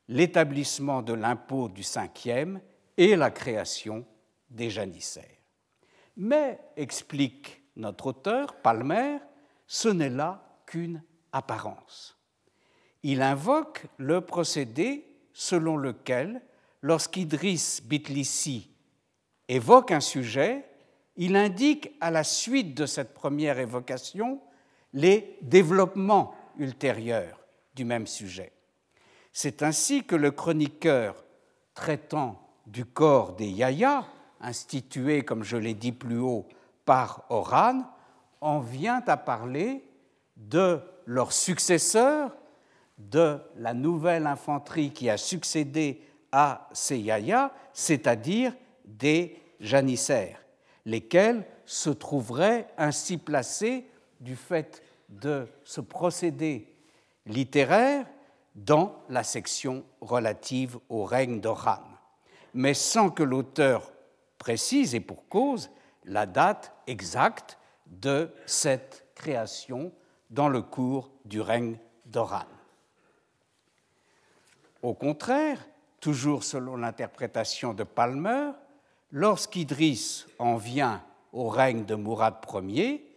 l'établissement 0.08 1.02
de 1.02 1.12
l'impôt 1.12 1.68
du 1.68 1.82
cinquième 1.82 2.60
et 2.96 3.16
la 3.16 3.30
création 3.30 4.04
des 4.50 4.70
janissaires. 4.70 5.24
Mais, 6.16 6.60
explique 6.76 7.62
notre 7.76 8.08
auteur, 8.08 8.54
Palmer, 8.60 9.18
ce 9.66 9.88
n'est 9.88 10.10
là 10.10 10.60
qu'une 10.66 11.02
apparence. 11.32 12.18
Il 13.02 13.22
invoque 13.22 13.86
le 13.96 14.20
procédé 14.20 15.08
selon 15.32 15.76
lequel, 15.76 16.42
lorsqu'Idriss 16.82 17.82
Bitlissi 17.82 18.70
évoque 19.48 19.92
un 19.92 20.00
sujet, 20.00 20.64
il 21.16 21.36
indique 21.36 21.92
à 22.00 22.10
la 22.10 22.24
suite 22.24 22.74
de 22.76 22.86
cette 22.86 23.14
première 23.14 23.58
évocation 23.58 24.40
les 24.92 25.38
développements 25.42 26.34
ultérieurs 26.58 27.38
du 27.74 27.84
même 27.84 28.06
sujet. 28.06 28.52
C'est 29.32 29.62
ainsi 29.62 30.04
que 30.04 30.16
le 30.16 30.30
chroniqueur 30.30 31.24
traitant 31.74 32.38
du 32.66 32.84
corps 32.84 33.34
des 33.34 33.48
Yaya, 33.48 34.06
institué, 34.40 35.24
comme 35.24 35.42
je 35.42 35.56
l'ai 35.56 35.74
dit 35.74 35.92
plus 35.92 36.18
haut, 36.18 36.46
par 36.84 37.24
Oran, 37.30 37.82
en 38.40 38.60
vient 38.60 39.02
à 39.06 39.16
parler 39.16 39.84
de 40.36 40.80
leurs 41.06 41.32
successeurs, 41.32 42.36
de 42.98 43.38
la 43.56 43.72
nouvelle 43.72 44.26
infanterie 44.26 44.92
qui 44.92 45.08
a 45.08 45.16
succédé 45.16 46.02
à 46.32 46.68
ces 46.72 47.04
c'est-à-dire 47.72 48.54
des 48.84 49.38
janissaires, 49.60 50.42
lesquels 50.84 51.46
se 51.64 51.90
trouveraient 51.90 52.66
ainsi 52.76 53.18
placés 53.18 53.86
du 54.20 54.34
fait 54.34 54.82
de 55.08 55.46
ce 55.64 55.80
procédé 55.80 56.74
littéraire 57.26 58.06
dans 58.54 58.96
la 59.08 59.22
section 59.22 59.84
relative 60.00 60.78
au 60.88 61.04
règne 61.04 61.40
d'Oran, 61.40 61.82
mais 62.54 62.74
sans 62.74 63.10
que 63.10 63.22
l'auteur 63.22 63.92
précise, 64.38 64.94
et 64.94 65.00
pour 65.00 65.28
cause, 65.28 65.70
la 66.04 66.26
date 66.26 66.72
exacte 66.86 67.58
de 67.86 68.30
cette 68.46 69.06
création 69.14 69.92
dans 70.30 70.48
le 70.48 70.62
cours 70.62 71.10
du 71.24 71.40
règne 71.40 71.78
d'Oran. 72.06 72.44
Au 74.82 74.94
contraire, 74.94 75.64
toujours 76.02 76.42
selon 76.42 76.76
l'interprétation 76.76 77.72
de 77.72 77.84
Palmer, 77.84 78.50
lorsqu'Idris 79.12 80.26
en 80.38 80.56
vient 80.56 81.02
au 81.32 81.48
règne 81.48 81.84
de 81.84 81.94
Mourad 81.94 82.34
Ier, 82.64 83.08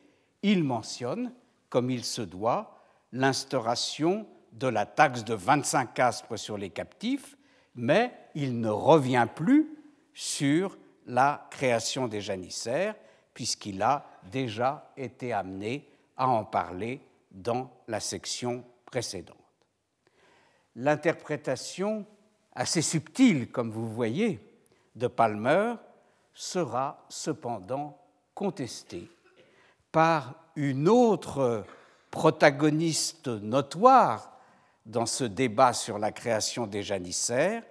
il 0.44 0.64
mentionne, 0.64 1.34
comme 1.68 1.90
il 1.90 2.06
se 2.06 2.22
doit, 2.22 2.80
l'instauration 3.12 4.28
de 4.52 4.68
la 4.68 4.86
taxe 4.86 5.26
de 5.26 5.34
25 5.34 6.00
aspres 6.00 6.38
sur 6.38 6.58
les 6.60 6.70
captifs, 6.70 7.36
mais 7.74 8.14
il 8.36 8.62
ne 8.62 8.70
revient 8.70 9.28
plus 9.34 9.68
sur 10.14 10.78
la 11.08 11.48
création 11.50 12.08
des 12.08 12.22
janissaires, 12.22 12.96
puisqu'il 13.34 13.82
a 13.82 14.06
déjà 14.32 14.92
été 14.96 15.34
amené 15.34 15.90
à 16.16 16.28
en 16.28 16.46
parler 16.46 17.02
dans 17.32 17.72
la 17.88 18.00
section 18.00 18.64
précédente. 18.86 19.36
L'interprétation 20.76 22.06
assez 22.56 22.82
subtile, 22.82 23.52
comme 23.52 23.72
vous 23.72 23.94
voyez, 23.94 24.40
de 24.96 25.08
Palmer 25.08 25.76
sera 26.34 27.06
cependant 27.10 28.02
contestée 28.34 29.10
par 29.92 30.36
une 30.56 30.88
autre 30.90 31.66
protagoniste 32.12 33.28
notoire 33.28 34.32
dans 34.86 35.06
ce 35.06 35.26
débat 35.26 35.74
sur 35.74 36.00
la 36.00 36.12
création 36.12 36.68
des 36.68 36.84
janissaires, 36.84 37.64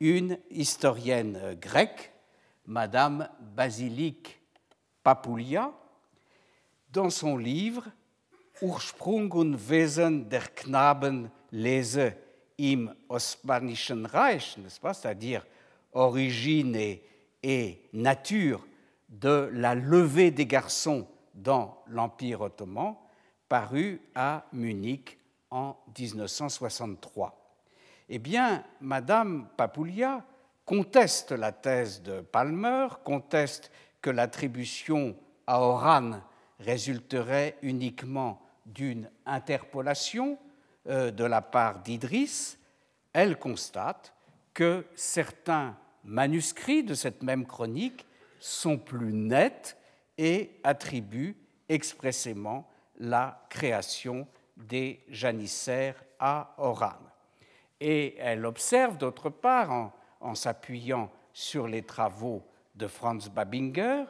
une 0.00 0.38
historienne 0.50 1.56
grecque, 1.60 2.12
Madame 2.66 3.28
Basilique 3.40 4.40
Papoulia, 5.02 5.72
dans 6.90 7.10
son 7.10 7.36
livre 7.36 7.84
Ursprung 8.62 9.30
und 9.32 9.56
Wesen 9.56 10.28
der 10.28 10.48
Knaben 10.48 11.30
lese 11.52 12.16
im 12.58 12.92
Osmanischen 13.08 14.06
Reich, 14.06 14.56
pas, 14.80 14.94
c'est-à-dire 14.94 15.46
origine 15.92 16.74
et, 16.76 17.02
et, 17.42 17.82
nature 17.92 18.66
de 19.08 19.48
la 19.52 19.74
levée 19.74 20.30
des 20.30 20.46
garçons 20.46 21.06
dans 21.34 21.82
l'Empire 21.86 22.42
ottoman, 22.42 22.96
paru 23.48 24.00
à 24.14 24.44
Munich 24.52 25.18
en 25.50 25.76
1963. 25.96 27.34
Eh 28.10 28.18
bien, 28.18 28.64
Madame 28.80 29.48
Papoulia 29.56 30.24
conteste 30.64 31.32
la 31.32 31.52
thèse 31.52 32.02
de 32.02 32.20
Palmer, 32.20 32.88
conteste 33.04 33.70
que 34.02 34.10
l'attribution 34.10 35.16
à 35.46 35.62
Oran 35.62 36.20
résulterait 36.60 37.56
uniquement 37.62 38.42
d'une 38.66 39.10
interpolation 39.24 40.38
de 40.88 41.24
la 41.24 41.42
part 41.42 41.80
d'Idris, 41.80 42.56
elle 43.12 43.38
constate 43.38 44.14
que 44.54 44.86
certains 44.94 45.76
manuscrits 46.04 46.82
de 46.82 46.94
cette 46.94 47.22
même 47.22 47.46
chronique 47.46 48.06
sont 48.40 48.78
plus 48.78 49.12
nets 49.12 49.76
et 50.16 50.58
attribuent 50.64 51.36
expressément 51.68 52.68
la 52.98 53.44
création 53.50 54.26
des 54.56 55.04
janissaires 55.08 56.02
à 56.18 56.54
Oran. 56.58 56.98
Et 57.80 58.16
elle 58.18 58.44
observe 58.46 58.98
d'autre 58.98 59.30
part, 59.30 59.70
en, 59.70 59.92
en 60.20 60.34
s'appuyant 60.34 61.10
sur 61.32 61.68
les 61.68 61.82
travaux 61.82 62.42
de 62.74 62.88
Franz 62.88 63.30
Babinger, 63.30 64.04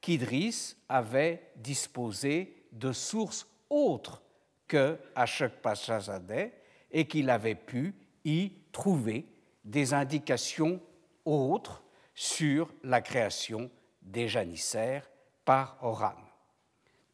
qu'Idris 0.00 0.76
avait 0.88 1.50
disposé 1.56 2.64
de 2.70 2.92
sources 2.92 3.46
autres 3.70 4.22
que 4.68 4.98
Ashok 5.14 5.52
Pachazadeh 5.62 6.52
et 6.90 7.06
qu'il 7.06 7.30
avait 7.30 7.54
pu 7.54 7.94
y 8.24 8.52
trouver 8.70 9.26
des 9.64 9.94
indications 9.94 10.80
autres 11.24 11.82
sur 12.14 12.72
la 12.82 13.00
création 13.00 13.70
des 14.02 14.28
janissaires 14.28 15.10
par 15.44 15.78
Oran, 15.82 16.14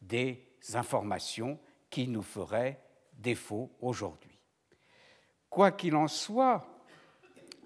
des 0.01 0.41
informations 0.73 1.59
qui 1.89 2.07
nous 2.07 2.21
feraient 2.21 2.81
défaut 3.13 3.71
aujourd'hui. 3.79 4.37
Quoi 5.49 5.71
qu'il 5.71 5.95
en 5.95 6.07
soit, 6.07 6.65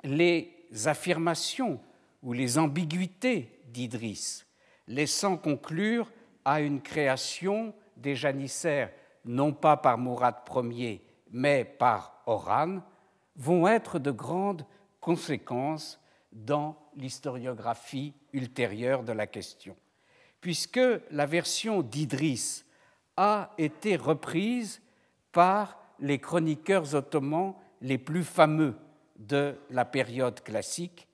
les 0.04 0.54
affirmations 0.86 1.80
ou 2.22 2.34
les 2.34 2.58
ambiguïtés 2.58 3.60
d'Idris, 3.66 4.44
laissant 4.88 5.38
conclure 5.38 6.12
à 6.46 6.62
une 6.62 6.82
création 6.82 7.74
des 7.98 8.16
janissaires 8.16 8.92
non 9.30 9.54
pas 9.54 9.78
par 9.78 10.00
Mourad 10.00 10.38
Ier, 10.72 11.04
mais 11.30 11.64
par 11.64 12.24
Oran, 12.26 12.80
vont 13.36 13.68
être 13.68 14.00
de 14.00 14.10
grandes 14.10 14.66
conséquences 15.00 16.00
dans 16.32 16.76
l'historiographie 16.96 18.16
ultérieure 18.34 19.04
de 19.04 19.12
la 19.12 19.28
question, 19.28 19.78
puisque 20.42 20.80
la 21.12 21.28
version 21.28 21.84
d'Idris 21.84 22.64
a 23.18 23.54
été 23.60 23.98
reprise 23.98 24.82
par 25.32 25.78
les 26.00 26.18
chroniqueurs 26.18 26.96
ottomans 26.96 27.54
les 27.82 28.00
plus 28.00 28.24
fameux 28.24 28.76
de 29.16 29.56
la 29.70 29.86
période 29.86 30.42
classique, 30.42 31.08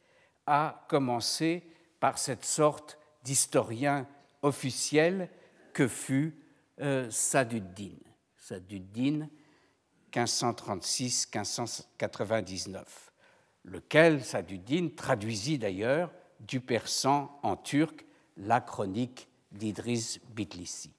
à 0.47 0.85
commencer 0.87 1.63
par 1.99 2.17
cette 2.17 2.45
sorte 2.45 2.97
d'historien 3.25 4.07
officiel 4.41 5.27
que 5.73 5.89
fut 5.89 6.39
euh, 6.79 7.09
Saduddin. 7.09 8.04
Saduddin, 8.47 9.27
1536-1599, 10.13 12.83
lequel 13.63 14.23
Saduddin 14.23 14.89
traduisit 14.95 15.57
d'ailleurs 15.57 16.11
du 16.39 16.61
persan 16.61 17.39
en 17.41 17.57
turc 17.57 18.05
la 18.37 18.61
chronique 18.61 19.27
d'Idris 19.51 20.19
Bitlissi. 20.29 20.93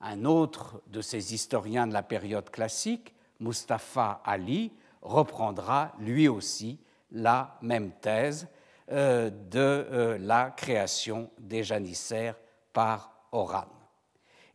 Un 0.00 0.24
autre 0.24 0.80
de 0.86 1.02
ces 1.02 1.34
historiens 1.34 1.86
de 1.86 1.92
la 1.92 2.02
période 2.02 2.48
classique, 2.48 3.14
Mustapha 3.38 4.22
Ali, 4.24 4.72
reprendra 5.02 5.92
lui 5.98 6.26
aussi 6.26 6.80
la 7.10 7.58
même 7.60 7.92
thèse 8.00 8.48
euh, 8.90 9.28
de 9.28 9.58
euh, 9.58 10.16
la 10.18 10.52
création 10.52 11.30
des 11.38 11.64
janissaires 11.64 12.36
par 12.72 13.26
Oran. 13.30 13.66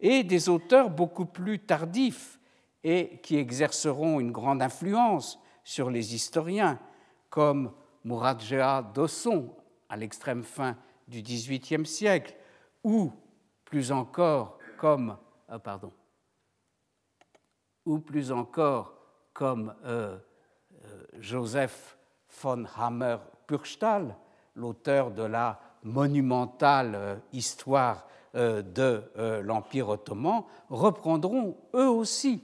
Et 0.08 0.24
des 0.24 0.50
auteurs 0.50 0.92
beaucoup 0.92 1.26
plus 1.26 1.58
tardifs 1.58 2.40
et 2.84 3.20
qui 3.24 3.38
exerceront 3.38 4.20
une 4.20 4.32
grande 4.32 4.62
influence 4.62 5.40
sur 5.64 5.90
les 5.90 6.14
historiens, 6.14 6.80
comme 7.32 7.72
Muradjea 8.04 8.84
Dosson 8.94 9.50
à 9.90 9.98
l'extrême 9.98 10.44
fin 10.44 10.78
du 11.08 11.24
XVIIIe 11.24 11.88
siècle, 11.88 12.36
ou 12.84 13.12
plus 13.64 13.92
encore 13.92 14.60
comme 14.78 15.18
ah, 15.48 15.58
pardon, 15.58 15.92
ou 17.84 17.98
plus 17.98 18.32
encore 18.32 18.94
comme 19.34 19.74
euh, 19.86 20.20
euh, 20.86 21.04
Joseph 21.18 21.98
von 22.44 22.66
Hammer-Purgstall, 22.78 24.16
l'auteur 24.54 25.10
de 25.10 25.24
la 25.24 25.60
monumentale 25.82 26.94
euh, 26.94 27.16
histoire 27.34 28.06
de 28.36 29.02
l'Empire 29.42 29.90
ottoman, 29.90 30.44
reprendront 30.70 31.56
eux 31.74 31.90
aussi 31.90 32.44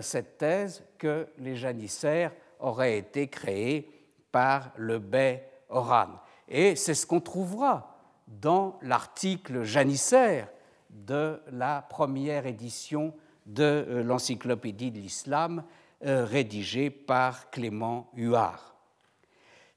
cette 0.00 0.38
thèse 0.38 0.82
que 0.98 1.28
les 1.38 1.56
janissaires 1.56 2.32
auraient 2.60 2.96
été 2.96 3.28
créés 3.28 3.90
par 4.30 4.70
le 4.76 4.98
bey 4.98 5.46
Oran. 5.68 6.08
Et 6.48 6.76
c'est 6.76 6.94
ce 6.94 7.06
qu'on 7.06 7.20
trouvera 7.20 7.96
dans 8.26 8.78
l'article 8.82 9.62
janissaire 9.62 10.48
de 10.90 11.40
la 11.50 11.82
première 11.82 12.46
édition 12.46 13.14
de 13.46 13.62
euh, 13.62 14.02
l'Encyclopédie 14.02 14.90
de 14.90 14.98
l'Islam 14.98 15.64
euh, 16.04 16.24
rédigée 16.24 16.90
par 16.90 17.50
Clément 17.50 18.10
Huard. 18.14 18.71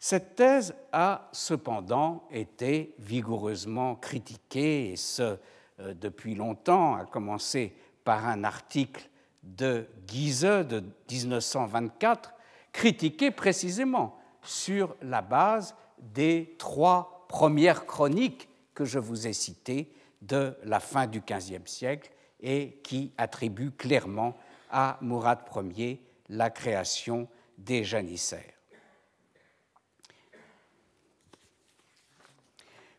Cette 0.08 0.36
thèse 0.36 0.76
a 0.92 1.28
cependant 1.32 2.28
été 2.30 2.94
vigoureusement 3.00 3.96
critiquée, 3.96 4.92
et 4.92 4.98
ce 4.98 5.40
euh, 5.80 5.96
depuis 5.96 6.36
longtemps, 6.36 6.94
à 6.94 7.06
commencer 7.06 7.76
par 8.04 8.28
un 8.28 8.44
article 8.44 9.10
de 9.42 9.88
Guise 10.06 10.42
de 10.42 10.84
1924, 11.10 12.36
critiqué 12.72 13.32
précisément 13.32 14.16
sur 14.44 14.96
la 15.02 15.24
base 15.24 15.74
des 15.98 16.54
trois 16.60 17.26
premières 17.28 17.88
chroniques 17.88 18.48
que 18.76 18.86
je 18.86 19.00
vous 19.00 19.26
ai 19.26 19.34
citées 19.34 19.92
de 20.22 20.56
la 20.66 20.80
fin 20.80 21.08
du 21.08 21.22
XVe 21.22 21.66
siècle 21.66 22.12
et 22.42 22.80
qui 22.84 23.12
attribue 23.18 23.72
clairement 23.72 24.38
à 24.70 25.00
Mourad 25.02 25.40
Ier 25.76 26.00
la 26.30 26.52
création 26.52 27.28
des 27.58 27.84
janissaires. 27.84 28.55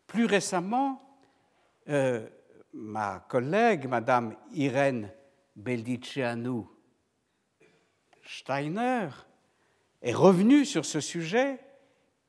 Plus 0.06 0.26
récemment, 0.26 1.02
euh, 1.88 2.28
ma 2.72 3.20
collègue, 3.28 3.88
Madame 3.88 4.36
Irène 4.52 5.10
Beldiceanu 5.56 6.62
Steiner, 8.24 9.08
est 10.02 10.12
revenue 10.12 10.64
sur 10.64 10.84
ce 10.84 11.00
sujet 11.00 11.58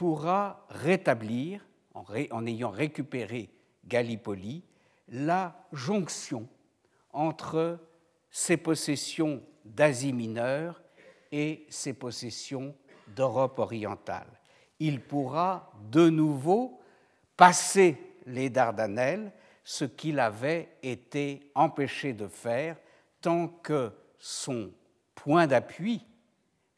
pourra 0.00 0.64
rétablir, 0.70 1.60
en, 1.92 2.46
ayant 2.46 2.70
récupéré 2.70 3.50
Gallipoli, 3.84 4.64
la 5.08 5.66
jonction 5.74 6.48
entre 7.12 7.78
ses 8.30 8.56
possessions 8.56 9.42
d'Asie 9.62 10.14
mineure 10.14 10.80
et 11.30 11.66
ses 11.68 11.92
possessions 11.92 12.74
d'Europe 13.08 13.58
orientale. 13.58 14.40
Il 14.78 15.02
pourra 15.02 15.70
de 15.90 16.08
nouveau 16.08 16.80
passer 17.36 17.98
les 18.24 18.48
Dardanelles, 18.48 19.30
ce 19.64 19.84
qu'il 19.84 20.18
avait 20.18 20.78
été 20.82 21.50
empêché 21.54 22.14
de 22.14 22.26
faire 22.26 22.78
tant 23.20 23.48
que 23.48 23.92
son 24.18 24.70
point 25.14 25.46
d'appui 25.46 26.06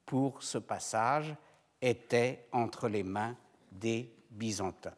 pour 0.07 0.43
ce 0.43 0.59
passage 0.59 1.37
était 1.83 2.47
entre 2.53 2.89
les 2.89 3.03
mains 3.03 3.37
des 3.71 4.11
Byzantins. 4.31 4.95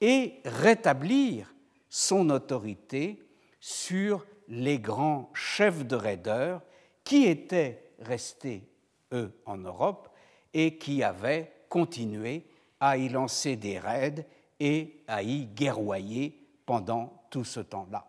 et 0.01 0.41
rétablir 0.45 1.55
son 1.89 2.31
autorité 2.31 3.23
sur 3.61 4.27
les 4.49 4.81
grands 4.81 5.31
chefs 5.35 5.87
de 5.87 5.95
raideurs 5.95 6.63
qui 7.05 7.27
étaient 7.27 7.93
restés, 8.01 8.69
eux, 9.13 9.33
en 9.47 9.59
Europe 9.59 10.09
et 10.53 10.77
qui 10.79 11.03
avaient 11.03 11.51
continué 11.69 12.45
à 12.83 12.97
y 12.97 13.09
lancer 13.09 13.55
des 13.55 13.79
raids 13.79 14.27
et 14.59 15.05
à 15.07 15.23
y 15.23 15.47
guerroyer 15.47 16.37
pendant 16.67 17.23
tout 17.31 17.45
ce 17.45 17.61
temps-là. 17.61 18.09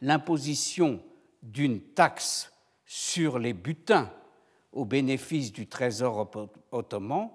L'imposition 0.00 1.02
d'une 1.42 1.80
taxe 1.80 2.52
sur 2.86 3.40
les 3.40 3.54
butins 3.54 4.12
au 4.72 4.84
bénéfice 4.84 5.52
du 5.52 5.66
trésor 5.66 6.30
ottoman 6.70 7.30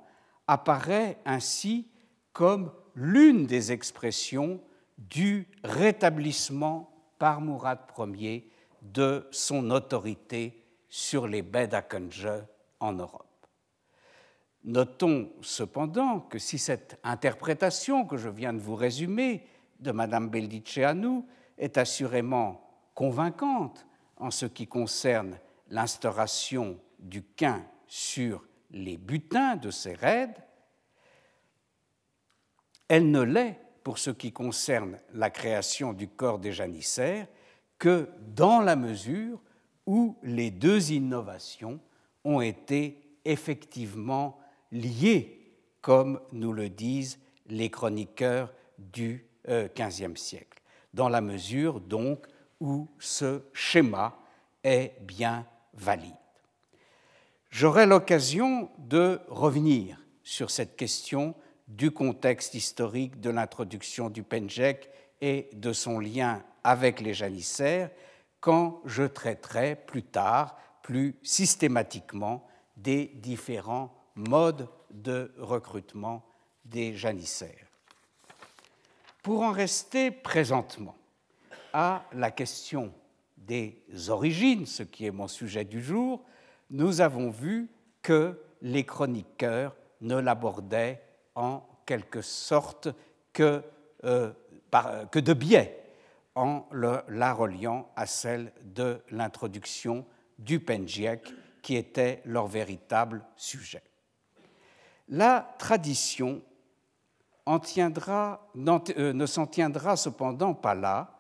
apparaît 0.47 1.19
ainsi 1.25 1.89
comme 2.31 2.71
l'une 2.95 3.45
des 3.45 3.73
expressions 3.73 4.61
du 4.97 5.45
rétablissement 5.65 6.89
par 7.19 7.41
Mourad 7.41 7.79
Ier 8.15 8.49
de 8.81 9.27
son 9.31 9.71
autorité 9.71 10.63
sur 10.87 11.27
les 11.27 11.41
Bedakange 11.41 12.29
en 12.79 12.93
Europe. 12.93 13.32
Notons 14.63 15.29
cependant 15.41 16.21
que 16.21 16.39
si 16.39 16.57
cette 16.57 16.99
interprétation 17.03 18.05
que 18.05 18.17
je 18.17 18.29
viens 18.29 18.53
de 18.53 18.59
vous 18.59 18.75
résumer 18.75 19.45
de 19.79 19.91
Madame 19.91 20.29
Beldiceanu 20.29 21.23
est 21.57 21.77
assurément 21.77 22.65
convaincante 22.95 23.85
en 24.17 24.31
ce 24.31 24.45
qui 24.45 24.67
concerne 24.67 25.37
l'instauration 25.69 26.79
du 26.99 27.23
quin 27.23 27.65
sur 27.87 28.45
les 28.71 28.97
butins 28.97 29.57
de 29.57 29.69
ces 29.69 29.93
raids, 29.93 30.33
elle 32.87 33.11
ne 33.11 33.21
l'est 33.21 33.59
pour 33.83 33.97
ce 33.97 34.11
qui 34.11 34.31
concerne 34.31 34.97
la 35.13 35.29
création 35.29 35.91
du 35.91 36.07
corps 36.07 36.39
des 36.39 36.53
janissaires 36.53 37.27
que 37.77 38.09
dans 38.33 38.61
la 38.61 38.77
mesure 38.77 39.41
où 39.85 40.17
les 40.23 40.51
deux 40.51 40.93
innovations 40.93 41.81
ont 42.23 42.39
été 42.39 43.17
effectivement 43.25 44.37
liées, 44.73 45.39
comme 45.81 46.19
nous 46.33 46.51
le 46.51 46.69
disent 46.69 47.19
les 47.47 47.69
chroniqueurs 47.69 48.51
du 48.77 49.25
XVe 49.47 50.15
siècle, 50.15 50.61
dans 50.93 51.09
la 51.09 51.21
mesure 51.21 51.79
donc 51.79 52.25
où 52.59 52.89
ce 52.99 53.41
schéma 53.53 54.17
est 54.63 54.93
bien 55.01 55.45
valide. 55.73 56.15
J'aurai 57.49 57.85
l'occasion 57.85 58.69
de 58.79 59.19
revenir 59.27 59.99
sur 60.23 60.49
cette 60.49 60.75
question 60.75 61.35
du 61.67 61.91
contexte 61.91 62.55
historique 62.55 63.19
de 63.19 63.29
l'introduction 63.29 64.09
du 64.09 64.23
Penjek 64.23 64.89
et 65.21 65.49
de 65.53 65.71
son 65.71 65.99
lien 65.99 66.43
avec 66.63 66.99
les 66.99 67.13
janissaires 67.13 67.89
quand 68.39 68.81
je 68.85 69.03
traiterai 69.03 69.75
plus 69.75 70.03
tard, 70.03 70.57
plus 70.81 71.15
systématiquement, 71.23 72.45
des 72.75 73.05
différents 73.15 73.93
modes 74.15 74.67
de 74.91 75.33
recrutement 75.37 76.25
des 76.65 76.93
janissaires. 76.93 77.67
Pour 79.21 79.41
en 79.41 79.51
rester 79.51 80.11
présentement 80.11 80.95
à 81.71 82.03
la 82.13 82.31
question 82.31 82.93
des 83.37 83.81
origines, 84.09 84.65
ce 84.65 84.83
qui 84.83 85.05
est 85.05 85.11
mon 85.11 85.27
sujet 85.27 85.65
du 85.65 85.81
jour, 85.81 86.23
nous 86.69 87.01
avons 87.01 87.29
vu 87.29 87.69
que 88.01 88.39
les 88.61 88.85
chroniqueurs 88.85 89.75
ne 90.01 90.15
l'abordaient 90.15 91.01
en 91.35 91.65
quelque 91.85 92.21
sorte 92.21 92.89
que, 93.31 93.63
euh, 94.03 94.31
que 95.11 95.19
de 95.19 95.33
biais, 95.33 95.79
en 96.35 96.65
la 96.71 97.33
reliant 97.33 97.91
à 97.95 98.05
celle 98.05 98.51
de 98.63 98.99
l'introduction 99.11 100.05
du 100.39 100.59
Penjiek, 100.59 101.21
qui 101.61 101.75
était 101.75 102.21
leur 102.25 102.47
véritable 102.47 103.23
sujet. 103.37 103.83
La 105.09 105.55
tradition 105.57 106.41
euh, 107.47 109.13
ne 109.13 109.25
s'en 109.25 109.47
tiendra 109.47 109.97
cependant 109.97 110.53
pas 110.53 110.75
là, 110.75 111.19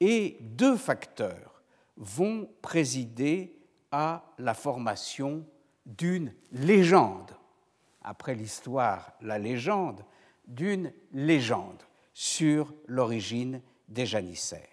et 0.00 0.36
deux 0.40 0.76
facteurs 0.76 1.62
vont 1.96 2.48
présider 2.60 3.56
à 3.90 4.24
la 4.38 4.54
formation 4.54 5.46
d'une 5.86 6.32
légende, 6.52 7.30
après 8.02 8.34
l'histoire, 8.34 9.12
la 9.20 9.38
légende, 9.38 10.04
d'une 10.46 10.92
légende 11.12 11.82
sur 12.12 12.74
l'origine 12.86 13.60
des 13.88 14.06
janissaires. 14.06 14.68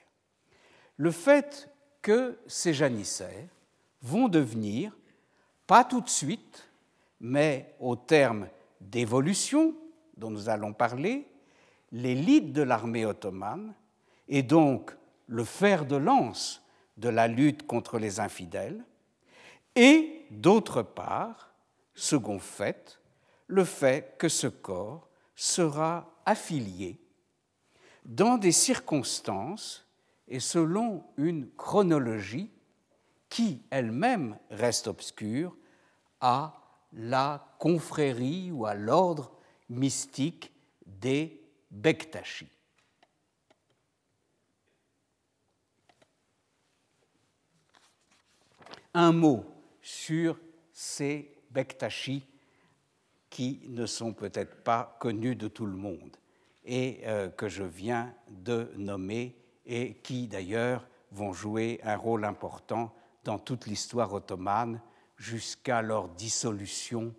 Le 0.97 1.11
fait 1.11 1.69
que 2.01 2.39
ces 2.47 2.73
janissaires 2.73 3.49
vont 4.01 4.27
devenir, 4.27 4.97
pas 5.67 5.83
tout 5.83 6.01
de 6.01 6.09
suite, 6.09 6.70
mais 7.21 7.75
au 7.79 7.95
terme 7.95 8.49
d'évolution 8.81 9.75
dont 10.17 10.31
nous 10.31 10.49
allons 10.49 10.73
parler, 10.73 11.27
l'élite 11.91 12.51
de 12.51 12.63
l'armée 12.63 13.05
ottomane, 13.05 13.73
et 14.27 14.43
donc 14.43 14.95
le 15.27 15.43
fer 15.43 15.85
de 15.85 15.95
lance 15.95 16.65
de 16.97 17.09
la 17.09 17.27
lutte 17.27 17.65
contre 17.65 17.99
les 17.99 18.19
infidèles, 18.19 18.83
et 19.75 20.25
d'autre 20.31 20.81
part, 20.81 21.53
second 21.93 22.39
fait, 22.39 22.99
le 23.47 23.63
fait 23.63 24.15
que 24.17 24.27
ce 24.27 24.47
corps 24.47 25.07
sera 25.35 26.11
affilié 26.25 26.99
dans 28.05 28.37
des 28.37 28.51
circonstances 28.51 29.87
et 30.27 30.39
selon 30.39 31.03
une 31.17 31.49
chronologie 31.51 32.51
qui 33.29 33.63
elle-même 33.69 34.37
reste 34.49 34.87
obscure 34.87 35.55
à 36.19 36.60
la 36.93 37.55
confrérie 37.59 38.51
ou 38.51 38.65
à 38.65 38.73
l'ordre 38.73 39.31
mystique 39.69 40.51
des 40.85 41.41
Bektashi. 41.69 42.47
Un 48.93 49.13
mot 49.13 49.45
sur 49.81 50.37
ces 50.73 51.33
Bektashi 51.49 52.25
qui 53.29 53.61
ne 53.69 53.85
sont 53.85 54.13
peut-être 54.13 54.63
pas 54.63 54.97
connus 54.99 55.35
de 55.35 55.47
tout 55.47 55.65
le 55.65 55.77
monde 55.77 56.17
et 56.65 56.99
euh, 57.05 57.29
que 57.29 57.47
je 57.47 57.63
viens 57.63 58.13
de 58.29 58.71
nommer 58.75 59.35
et 59.65 59.95
qui 60.03 60.27
d'ailleurs 60.27 60.85
vont 61.11 61.31
jouer 61.31 61.79
un 61.83 61.95
rôle 61.95 62.25
important 62.25 62.93
dans 63.23 63.39
toute 63.39 63.67
l'histoire 63.67 64.13
ottomane 64.13 64.81
jusqu'à 65.21 65.83
leur 65.83 66.09
dissolution 66.09 67.13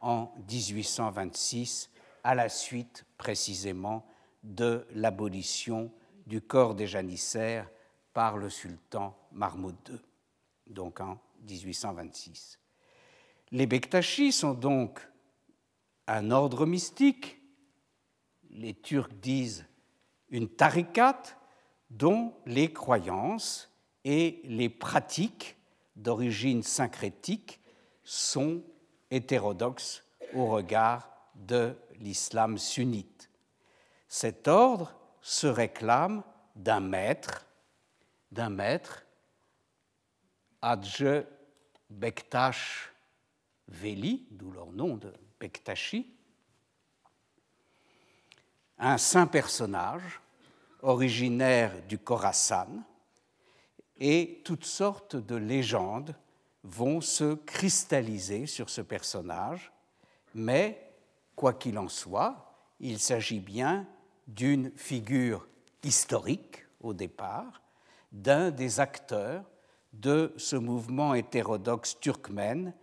en 0.00 0.30
1826, 0.50 1.90
à 2.22 2.34
la 2.34 2.50
suite 2.50 3.06
précisément 3.16 4.06
de 4.42 4.86
l'abolition 4.92 5.90
du 6.26 6.42
corps 6.42 6.74
des 6.74 6.86
janissaires 6.86 7.70
par 8.12 8.36
le 8.36 8.50
sultan 8.50 9.16
Mahmoud 9.32 9.76
II, 9.88 9.98
donc 10.66 11.00
en 11.00 11.18
1826. 11.48 12.60
Les 13.50 13.66
Bektachis 13.66 14.32
sont 14.32 14.52
donc 14.52 15.00
un 16.06 16.30
ordre 16.30 16.66
mystique, 16.66 17.40
les 18.50 18.74
Turcs 18.74 19.14
disent 19.22 19.64
une 20.28 20.50
tarikat, 20.50 21.22
dont 21.88 22.34
les 22.44 22.74
croyances 22.74 23.72
et 24.04 24.42
les 24.44 24.68
pratiques 24.68 25.57
d'origine 25.98 26.62
syncrétique 26.62 27.60
sont 28.04 28.62
hétérodoxes 29.10 30.04
au 30.34 30.46
regard 30.46 31.10
de 31.34 31.76
l'islam 32.00 32.56
sunnite. 32.56 33.30
Cet 34.08 34.48
ordre 34.48 34.94
se 35.20 35.46
réclame 35.46 36.22
d'un 36.56 36.80
maître, 36.80 37.46
d'un 38.32 38.48
maître, 38.48 39.04
Adje 40.62 41.24
Bektash 41.90 42.92
Veli, 43.68 44.26
d'où 44.30 44.50
leur 44.50 44.72
nom 44.72 44.96
de 44.96 45.12
Bektashi, 45.38 46.14
un 48.78 48.98
saint 48.98 49.26
personnage 49.26 50.20
originaire 50.82 51.82
du 51.86 51.98
Khorasan, 51.98 52.82
et 53.98 54.40
toutes 54.44 54.64
sortes 54.64 55.16
de 55.16 55.36
légendes 55.36 56.14
vont 56.62 57.00
se 57.00 57.34
cristalliser 57.34 58.46
sur 58.46 58.70
ce 58.70 58.80
personnage, 58.80 59.72
mais 60.34 60.92
quoi 61.34 61.52
qu'il 61.52 61.78
en 61.78 61.88
soit, 61.88 62.52
il 62.80 62.98
s'agit 62.98 63.40
bien 63.40 63.86
d'une 64.26 64.70
figure 64.76 65.48
historique 65.82 66.66
au 66.80 66.94
départ, 66.94 67.62
d'un 68.12 68.50
des 68.50 68.80
acteurs 68.80 69.44
de 69.92 70.32
ce 70.36 70.56
mouvement 70.56 71.14
hétérodoxe 71.14 71.98
turkmène 72.00 72.74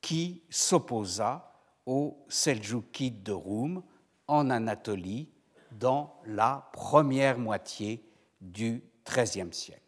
qui 0.00 0.42
s'opposa 0.50 1.52
aux 1.84 2.24
Seljoukides 2.28 3.22
de 3.22 3.32
Roum 3.32 3.82
en 4.26 4.50
Anatolie 4.50 5.28
dans 5.72 6.20
la 6.24 6.68
première 6.72 7.38
moitié 7.38 8.02
du 8.40 8.82
XIIIe 9.04 9.52
siècle 9.52 9.85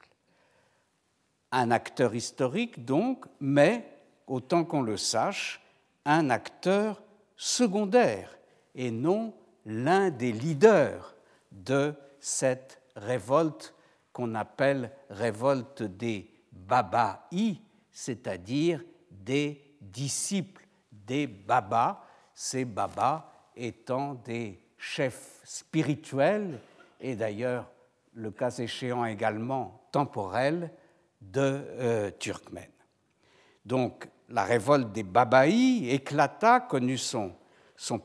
un 1.52 1.70
acteur 1.70 2.14
historique 2.14 2.84
donc, 2.84 3.24
mais, 3.40 3.88
autant 4.26 4.64
qu'on 4.64 4.82
le 4.82 4.96
sache, 4.96 5.60
un 6.04 6.30
acteur 6.30 7.02
secondaire 7.36 8.36
et 8.74 8.90
non 8.90 9.34
l'un 9.64 10.10
des 10.10 10.32
leaders 10.32 11.14
de 11.52 11.94
cette 12.20 12.80
révolte 12.96 13.74
qu'on 14.12 14.34
appelle 14.34 14.90
révolte 15.10 15.82
des 15.82 16.30
Babaï, 16.52 17.60
c'est-à-dire 17.92 18.82
des 19.10 19.62
disciples 19.80 20.66
des 20.92 21.26
Babas, 21.26 22.02
ces 22.34 22.64
Babas 22.64 23.30
étant 23.56 24.14
des 24.14 24.60
chefs 24.76 25.40
spirituels 25.44 26.60
et 27.00 27.16
d'ailleurs, 27.16 27.70
le 28.14 28.30
cas 28.30 28.50
échéant 28.50 29.04
également 29.04 29.82
temporels, 29.92 30.70
de 31.20 31.64
euh. 31.78 32.10
Donc 33.64 34.08
la 34.28 34.44
révolte 34.44 34.92
des 34.92 35.02
Babaïs 35.02 35.92
éclata, 35.92 36.60
connut 36.60 36.98
son, 36.98 37.34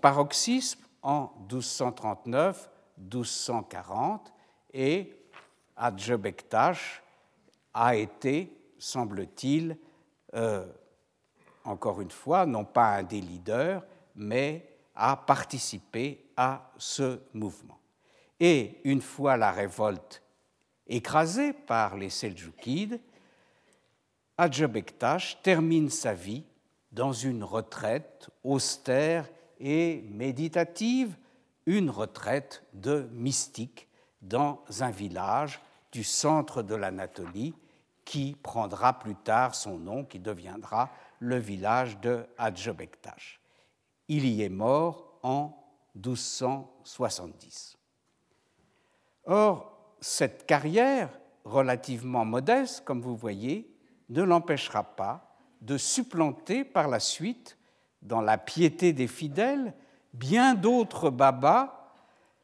paroxysme 0.01 0.79
en 1.01 1.31
1239-1240 1.49 4.19
et 4.73 5.13
Adje 5.75 6.13
a 7.73 7.95
été, 7.95 8.55
semble-t-il, 8.77 9.77
euh, 10.35 10.65
encore 11.65 12.01
une 12.01 12.11
fois, 12.11 12.45
non 12.45 12.65
pas 12.65 12.97
un 12.97 13.03
des 13.03 13.21
leaders, 13.21 13.81
mais 14.15 14.69
a 14.95 15.15
participé 15.15 16.25
à 16.37 16.71
ce 16.77 17.19
mouvement. 17.33 17.79
Et 18.39 18.79
une 18.83 19.01
fois 19.01 19.37
la 19.37 19.51
révolte 19.51 20.22
Écrasé 20.87 21.53
par 21.53 21.97
les 21.97 22.09
Seljoukides, 22.09 22.99
Hadja 24.37 24.67
termine 25.41 25.89
sa 25.89 26.13
vie 26.13 26.43
dans 26.91 27.13
une 27.13 27.43
retraite 27.43 28.29
austère 28.43 29.29
et 29.59 30.03
méditative, 30.09 31.15
une 31.65 31.89
retraite 31.89 32.63
de 32.73 33.07
mystique 33.13 33.87
dans 34.21 34.63
un 34.79 34.91
village 34.91 35.61
du 35.91 36.03
centre 36.03 36.61
de 36.63 36.75
l'Anatolie 36.75 37.53
qui 38.05 38.35
prendra 38.41 38.99
plus 38.99 39.15
tard 39.15 39.55
son 39.55 39.77
nom, 39.77 40.03
qui 40.03 40.19
deviendra 40.19 40.91
le 41.19 41.37
village 41.37 41.99
de 42.01 42.25
Hadja 42.37 42.73
Il 44.07 44.25
y 44.25 44.43
est 44.43 44.49
mort 44.49 45.19
en 45.23 45.57
1270. 45.95 47.77
Or, 49.25 49.72
cette 50.03 50.45
carrière 50.45 51.09
relativement 51.45 52.25
modeste, 52.25 52.83
comme 52.83 53.01
vous 53.01 53.15
voyez, 53.15 53.73
ne 54.09 54.21
l'empêchera 54.21 54.83
pas 54.83 55.33
de 55.61 55.77
supplanter 55.77 56.65
par 56.65 56.89
la 56.89 56.99
suite, 56.99 57.57
dans 58.01 58.19
la 58.19 58.37
piété 58.37 58.91
des 58.91 59.07
fidèles, 59.07 59.73
bien 60.13 60.55
d'autres 60.55 61.09
babas 61.09 61.89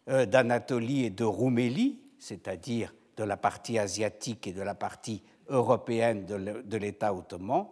euh, 0.08 0.26
d'Anatolie 0.26 1.04
et 1.04 1.10
de 1.10 1.26
Roumélie, 1.26 2.00
c'est-à-dire 2.18 2.94
de 3.18 3.26
la 3.26 3.36
partie 3.36 3.78
asiatique 3.78 4.48
et 4.48 4.54
de 4.54 4.62
la 4.62 4.74
partie 4.74 5.22
européenne 5.50 6.26
de 6.26 6.78
l'État 6.78 7.14
ottoman, 7.14 7.68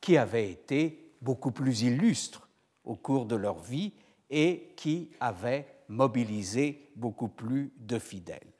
qui 0.00 0.16
avaient 0.16 0.50
été 0.50 1.14
beaucoup 1.20 1.50
plus 1.50 1.82
illustres 1.82 2.48
au 2.84 2.94
cours 2.94 3.26
de 3.26 3.34
leur 3.34 3.58
vie 3.58 3.92
et 4.30 4.72
qui 4.76 5.10
avaient 5.18 5.66
mobilisé 5.88 6.92
beaucoup 6.94 7.28
plus 7.28 7.72
de 7.78 7.98
fidèles. 7.98 8.51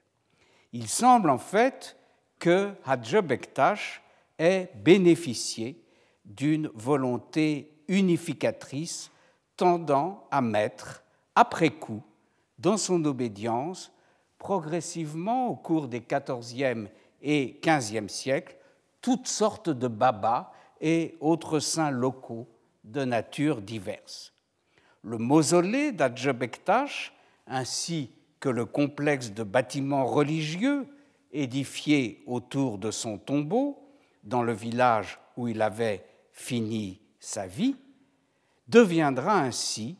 Il 0.72 0.88
semble 0.88 1.30
en 1.30 1.38
fait 1.38 1.96
que 2.38 2.72
Hadja 2.84 3.20
Bektash 3.22 4.02
ait 4.38 4.70
bénéficié 4.74 5.82
d'une 6.24 6.68
volonté 6.74 7.72
unificatrice 7.88 9.10
tendant 9.56 10.26
à 10.30 10.40
mettre, 10.40 11.04
après 11.34 11.70
coup, 11.70 12.02
dans 12.58 12.76
son 12.76 13.04
obédience, 13.04 13.92
progressivement 14.38 15.48
au 15.48 15.56
cours 15.56 15.88
des 15.88 16.00
XIVe 16.00 16.88
et 17.20 17.60
XVe 17.62 18.08
siècles, 18.08 18.56
toutes 19.00 19.28
sortes 19.28 19.70
de 19.70 19.88
babas 19.88 20.52
et 20.80 21.16
autres 21.20 21.60
saints 21.60 21.90
locaux 21.90 22.48
de 22.82 23.04
nature 23.04 23.60
diverse. 23.60 24.32
Le 25.02 25.18
mausolée 25.18 25.92
d'Adja 25.92 26.32
Bektash, 26.32 27.12
ainsi 27.46 28.10
que 28.42 28.48
le 28.48 28.66
complexe 28.66 29.30
de 29.30 29.44
bâtiments 29.44 30.04
religieux 30.04 30.88
édifiés 31.30 32.24
autour 32.26 32.76
de 32.76 32.90
son 32.90 33.16
tombeau, 33.16 33.78
dans 34.24 34.42
le 34.42 34.52
village 34.52 35.20
où 35.36 35.46
il 35.46 35.62
avait 35.62 36.04
fini 36.32 37.00
sa 37.20 37.46
vie, 37.46 37.76
deviendra 38.66 39.38
ainsi 39.38 39.96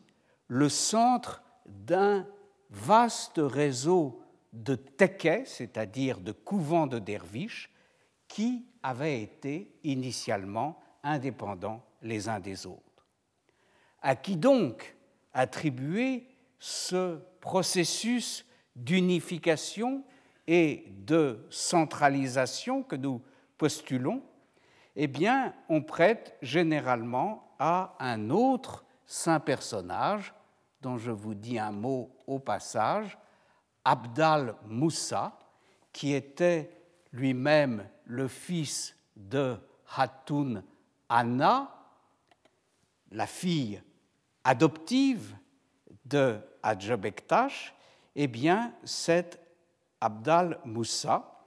le 0.49 0.67
centre 0.67 1.41
d'un 1.65 2.27
vaste 2.69 3.39
réseau 3.41 4.21
de 4.51 4.75
tekkes, 4.75 5.47
c'est-à-dire 5.47 6.19
de 6.19 6.33
couvents 6.33 6.87
de 6.87 6.99
derviches, 6.99 7.71
qui 8.27 8.65
avaient 8.83 9.21
été 9.21 9.73
initialement 9.85 10.77
indépendants 11.01 11.81
les 12.01 12.27
uns 12.27 12.41
des 12.41 12.67
autres. 12.67 13.07
À 14.01 14.17
qui 14.17 14.35
donc 14.35 14.97
attribuer 15.31 16.27
ce 16.59 17.19
processus 17.43 18.45
d'unification 18.73 20.05
et 20.47 20.85
de 21.05 21.45
centralisation 21.49 22.83
que 22.83 22.95
nous 22.95 23.21
postulons 23.57 24.23
Eh 24.95 25.07
bien, 25.07 25.53
on 25.67 25.81
prête 25.81 26.37
généralement 26.41 27.53
à 27.59 27.97
un 27.99 28.29
autre 28.29 28.85
saint 29.05 29.41
personnage, 29.41 30.33
dont 30.79 30.97
je 30.97 31.11
vous 31.11 31.33
dis 31.33 31.59
un 31.59 31.73
mot 31.73 32.15
au 32.27 32.39
passage, 32.39 33.17
Abdal 33.83 34.55
Moussa, 34.65 35.37
qui 35.91 36.13
était 36.13 36.71
lui-même 37.11 37.89
le 38.05 38.29
fils 38.29 38.95
de 39.17 39.57
Hatun 39.97 40.63
Anna, 41.09 41.75
la 43.11 43.27
fille 43.27 43.83
adoptive 44.45 45.35
de 46.05 46.39
Adjabektash, 46.63 47.73
eh 48.15 48.27
bien, 48.27 48.73
c'est 48.83 49.39
Abdal 50.01 50.59
Moussa, 50.65 51.41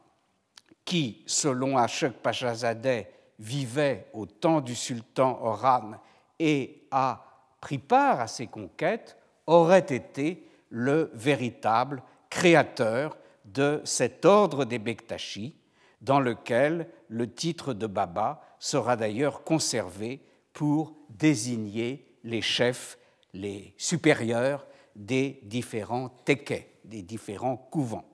qui, 0.85 1.23
selon 1.27 1.77
Ashok 1.77 2.13
Pachazadeh, 2.15 3.09
vivait 3.39 4.09
au 4.13 4.27
temps 4.27 4.61
du 4.61 4.75
sultan 4.75 5.39
Oran 5.43 5.93
et 6.39 6.87
a 6.91 7.25
pris 7.61 7.79
part 7.79 8.21
à 8.21 8.27
ses 8.27 8.47
conquêtes, 8.47 9.17
aurait 9.47 9.81
été 9.81 10.47
le 10.71 11.11
véritable 11.15 12.03
créateur 12.31 13.17
de 13.45 13.81
cet 13.85 14.25
ordre 14.25 14.65
des 14.65 14.79
Bektachis, 14.79 15.57
dans 16.01 16.21
lequel 16.21 16.89
le 17.09 17.33
titre 17.33 17.73
de 17.73 17.87
Baba 17.87 18.43
sera 18.59 18.97
d'ailleurs 18.97 19.45
conservé 19.45 20.21
pour 20.53 20.95
désigner 21.11 22.19
les 22.25 22.43
chefs, 22.43 22.99
les 23.33 23.75
supérieurs 23.77 24.67
des 24.97 25.41
différents 25.43 26.09
tekkes, 26.25 26.67
des 26.85 27.03
différents 27.03 27.57
couvents. 27.57 28.05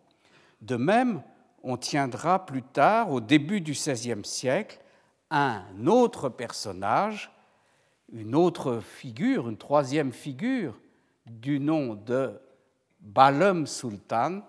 De 0.61 0.77
même, 0.77 1.23
on 1.63 1.77
tiendra 1.77 2.45
plus 2.45 2.63
tard, 2.63 3.11
au 3.11 3.21
début 3.21 3.61
du 3.61 3.73
XVIe 3.73 4.25
siècle, 4.25 4.81
un 5.31 5.63
autre 5.87 6.29
personnage, 6.29 7.31
une 8.13 8.35
autre 8.35 8.81
figure, 8.81 9.49
une 9.49 9.57
troisième 9.57 10.13
figure 10.13 10.79
du 11.27 11.61
nom 11.61 11.95
de 11.95 12.39
Balum 13.01 13.67
Sultan 13.67 14.43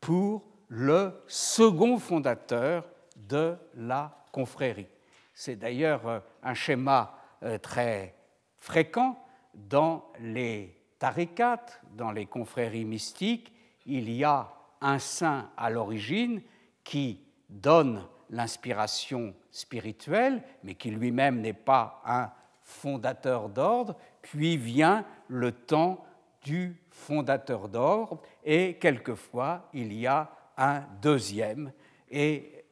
pour 0.00 0.44
le 0.68 1.12
second 1.26 1.98
fondateur 1.98 2.84
de 3.16 3.56
la 3.74 4.26
confrérie. 4.32 4.88
C'est 5.32 5.56
d'ailleurs 5.56 6.06
euh, 6.06 6.20
un 6.42 6.54
schéma 6.54 7.14
euh, 7.42 7.58
très 7.58 8.14
fréquent 8.56 9.18
dans 9.54 10.10
les 10.18 10.76
tarikats, 10.98 11.66
dans 11.92 12.12
les 12.12 12.26
confréries 12.26 12.84
mystiques. 12.84 13.52
Il 13.86 14.10
y 14.10 14.24
a 14.24 14.52
un 14.80 14.98
saint 14.98 15.50
à 15.56 15.70
l'origine 15.70 16.42
qui 16.84 17.20
donne 17.48 18.04
l'inspiration 18.30 19.34
spirituelle, 19.50 20.42
mais 20.62 20.74
qui 20.74 20.90
lui-même 20.90 21.40
n'est 21.40 21.52
pas 21.52 22.02
un 22.04 22.30
fondateur 22.62 23.48
d'ordre, 23.48 23.96
puis 24.22 24.56
vient 24.56 25.04
le 25.28 25.52
temps 25.52 26.04
du 26.42 26.80
fondateur 26.90 27.68
d'ordre, 27.68 28.20
et 28.44 28.76
quelquefois 28.78 29.68
il 29.72 29.92
y 29.92 30.06
a 30.06 30.30
un 30.56 30.80
deuxième, 31.00 31.72
et 32.10 32.64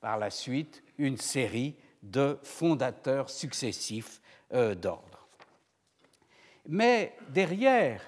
par 0.00 0.18
la 0.18 0.30
suite 0.30 0.82
une 0.98 1.16
série 1.16 1.76
de 2.02 2.38
fondateurs 2.42 3.30
successifs 3.30 4.20
euh, 4.52 4.74
d'ordre. 4.74 5.11
Mais 6.66 7.16
derrière 7.28 8.02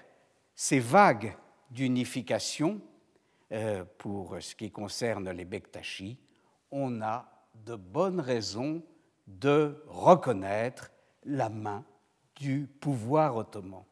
ces 0.55 0.79
vagues 0.79 1.37
d'unification, 1.71 2.81
euh, 3.53 3.85
pour 3.99 4.37
ce 4.41 4.55
qui 4.55 4.71
concerne 4.71 5.31
les 5.31 5.45
Bektachis, 5.45 6.19
on 6.71 7.03
a 7.03 7.29
de 7.55 7.77
bonnes 7.77 8.21
raisons 8.21 8.83
de 9.27 9.83
reconnaître 9.87 10.91
la 11.25 11.49
main 11.49 11.85
du 12.37 12.67
pouvoir 12.81 13.37
ottoman. 13.37 13.85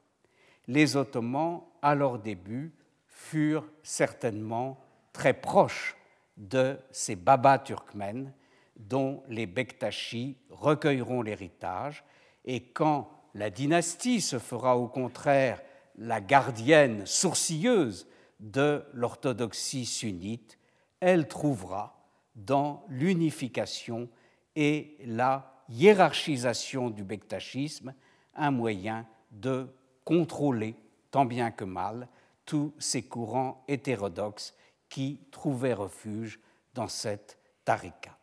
Les 0.68 0.96
Ottomans, 0.96 1.62
à 1.80 1.94
leur 1.94 2.18
début, 2.18 2.72
furent 3.06 3.68
certainement 3.82 4.80
très 5.12 5.34
proches 5.34 5.96
de 6.36 6.78
ces 6.90 7.16
babas 7.16 7.58
turkmènes 7.58 8.32
dont 8.76 9.22
les 9.28 9.46
Bektachis 9.46 10.36
recueilleront 10.50 11.22
l'héritage, 11.22 12.04
et 12.44 12.64
quand 12.68 13.21
la 13.34 13.50
dynastie 13.50 14.20
se 14.20 14.38
fera 14.38 14.76
au 14.76 14.88
contraire 14.88 15.62
la 15.96 16.20
gardienne 16.20 17.06
sourcilleuse 17.06 18.06
de 18.40 18.84
l'orthodoxie 18.92 19.86
sunnite, 19.86 20.58
elle 21.00 21.28
trouvera 21.28 22.08
dans 22.34 22.84
l'unification 22.88 24.08
et 24.56 24.96
la 25.04 25.64
hiérarchisation 25.68 26.90
du 26.90 27.04
bektachisme 27.04 27.94
un 28.34 28.50
moyen 28.50 29.06
de 29.30 29.68
contrôler, 30.04 30.74
tant 31.10 31.24
bien 31.24 31.50
que 31.50 31.64
mal, 31.64 32.08
tous 32.44 32.74
ces 32.78 33.02
courants 33.02 33.64
hétérodoxes 33.68 34.54
qui 34.88 35.20
trouvaient 35.30 35.74
refuge 35.74 36.40
dans 36.74 36.88
cette 36.88 37.38
tarikat. 37.64 38.18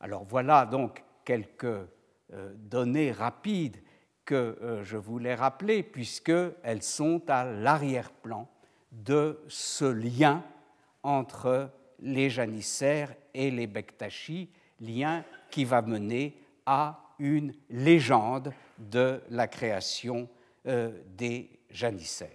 Alors 0.00 0.24
voilà 0.24 0.66
donc 0.66 1.04
quelques 1.24 1.64
euh, 1.64 2.54
données 2.56 3.12
rapides 3.12 3.82
que 4.24 4.34
euh, 4.34 4.84
je 4.84 4.96
voulais 4.96 5.34
rappeler, 5.34 5.82
puisqu'elles 5.82 6.82
sont 6.82 7.22
à 7.28 7.44
l'arrière-plan 7.44 8.48
de 8.92 9.40
ce 9.48 9.84
lien 9.84 10.44
entre 11.02 11.70
les 12.00 12.30
janissaires 12.30 13.14
et 13.34 13.50
les 13.50 13.66
bektachis, 13.66 14.50
lien 14.80 15.24
qui 15.50 15.64
va 15.64 15.82
mener 15.82 16.36
à 16.66 17.14
une 17.18 17.54
légende 17.70 18.52
de 18.78 19.22
la 19.30 19.48
création 19.48 20.28
euh, 20.66 20.92
des 21.06 21.50
janissaires. 21.70 22.30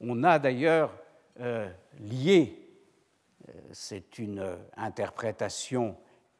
On 0.00 0.22
a 0.24 0.38
d'ailleurs 0.38 0.92
euh, 1.40 1.70
lié, 1.98 2.62
c'est 3.72 4.18
une 4.18 4.58
interprétation 4.76 5.96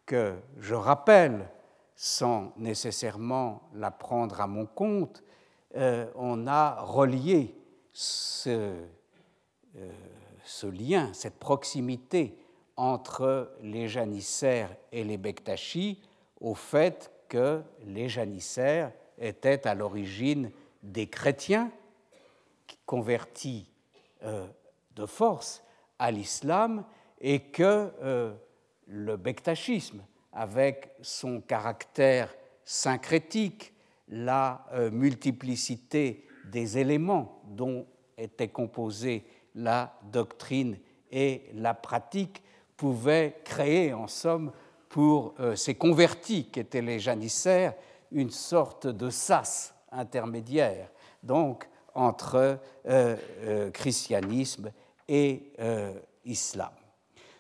que 0.07 0.37
je 0.59 0.75
rappelle 0.75 1.49
sans 1.97 2.53
nécessairement 2.57 3.63
la 3.75 3.91
prendre 3.91 4.41
à 4.41 4.47
mon 4.47 4.67
compte, 4.67 5.23
euh, 5.77 6.07
on 6.15 6.47
a 6.47 6.81
relié 6.83 7.55
ce, 7.93 8.75
euh, 9.77 9.91
ce, 10.45 10.67
lien, 10.67 11.13
cette 11.13 11.39
proximité 11.39 12.39
entre 12.77 13.51
les 13.63 13.89
janissaires 13.89 14.75
et 14.93 15.03
les 15.03 15.17
bektachis 15.17 16.01
au 16.41 16.55
fait 16.55 17.11
que 17.29 17.63
les 17.87 18.09
janissaires 18.09 18.93
étaient 19.19 19.67
à 19.67 19.75
l'origine 19.75 20.51
des 20.83 21.09
chrétiens 21.09 21.71
convertis 22.85 23.69
euh, 24.23 24.47
de 24.95 25.07
force 25.07 25.65
à 25.99 26.11
l'islam 26.11 26.85
et 27.21 27.41
que 27.41 27.91
le 28.87 29.17
bektachisme, 29.17 30.03
avec 30.33 30.91
son 31.01 31.41
caractère 31.41 32.35
syncrétique, 32.65 33.73
la 34.09 34.67
euh, 34.73 34.91
multiplicité 34.91 36.27
des 36.45 36.79
éléments 36.79 37.43
dont 37.49 37.87
était 38.17 38.49
composée 38.49 39.25
la 39.55 39.99
doctrine 40.13 40.79
et 41.11 41.45
la 41.55 41.75
pratique, 41.75 42.43
pouvait 42.77 43.41
créer 43.45 43.95
en 43.95 44.07
somme 44.07 44.53
pour 44.89 45.35
euh, 45.41 45.57
ces 45.57 45.75
convertis 45.75 46.51
qu'étaient 46.51 46.83
les 46.83 46.99
janissaires 47.01 47.75
une 48.13 48.31
sorte 48.31 48.87
de 48.87 49.11
sas 49.11 49.75
intermédiaire, 49.91 50.91
donc 51.23 51.69
entre 51.95 52.61
euh, 52.87 53.71
christianisme 53.71 54.71
et 55.09 55.53
islam. 56.25 56.73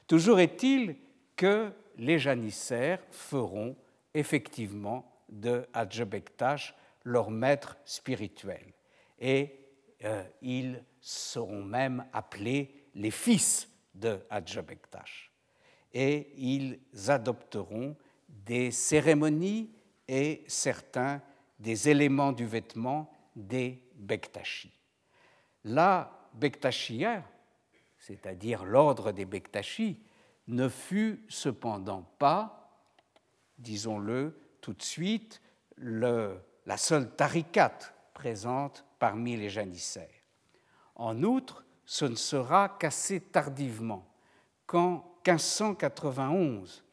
Toujours 0.07 0.40
est-il 0.40 0.97
que 1.37 1.72
les 1.97 2.18
janissaires 2.18 3.01
feront 3.11 3.76
effectivement 4.14 5.11
de 5.28 5.66
Hadjebektash 5.72 6.74
leur 7.05 7.30
maître 7.30 7.76
spirituel. 7.84 8.72
Et 9.18 9.61
euh, 10.05 10.22
ils 10.43 10.82
seront 11.01 11.62
même 11.62 12.07
appelés 12.12 12.87
les 12.95 13.11
fils 13.11 13.68
de 13.95 14.18
Hadjebektash. 14.30 15.32
et 15.93 16.32
ils 16.37 16.78
adopteront 17.09 17.97
des 18.28 18.70
cérémonies 18.70 19.70
et 20.09 20.45
certains 20.47 21.22
des 21.59 21.89
éléments 21.89 22.32
du 22.32 22.47
vêtement 22.47 23.11
des 23.34 23.82
Bektashi. 23.95 24.72
La 25.64 26.28
Bektashia, 26.34 27.24
c'est-à-dire 27.99 28.64
l'ordre 28.64 29.12
des 29.12 29.24
Bektashi, 29.24 29.99
ne 30.49 30.68
fut 30.68 31.24
cependant 31.28 32.03
pas, 32.18 32.70
disons-le 33.59 34.38
tout 34.61 34.72
de 34.72 34.82
suite, 34.82 35.40
la 35.78 36.76
seule 36.76 37.14
tarikat 37.14 37.78
présente 38.14 38.84
parmi 38.99 39.36
les 39.36 39.51
janissaires. 39.51 40.09
En 40.94 41.22
outre, 41.22 41.64
ce 41.84 42.05
ne 42.05 42.14
sera 42.14 42.68
qu'assez 42.68 43.20
tardivement, 43.20 44.07
qu'en 44.66 45.05
1591, 45.26 46.84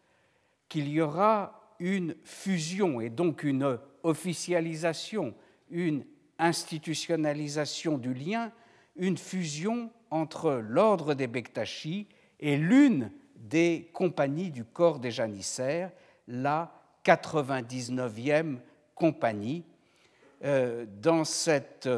qu'il 0.68 0.88
y 0.90 1.02
aura 1.02 1.76
une 1.80 2.16
fusion 2.24 3.02
et 3.02 3.10
donc 3.10 3.44
une 3.44 3.80
officialisation, 4.04 5.34
une 5.70 6.06
institutionnalisation 6.38 7.98
du 7.98 8.14
lien, 8.14 8.52
une 8.96 9.18
fusion 9.18 9.92
entre 10.12 10.52
l'ordre 10.54 11.14
des 11.14 11.28
Bektashi 11.28 12.08
et 12.40 12.58
l'une 12.58 13.12
des 13.44 13.90
compagnies 13.94 14.50
du 14.50 14.64
corps 14.64 15.00
des 15.00 15.12
janissaires, 15.12 15.92
la 16.28 16.72
99e 17.06 18.58
compagnie. 18.96 19.66
Euh, 20.44 20.86
dans 21.02 21.26
cette 21.26 21.90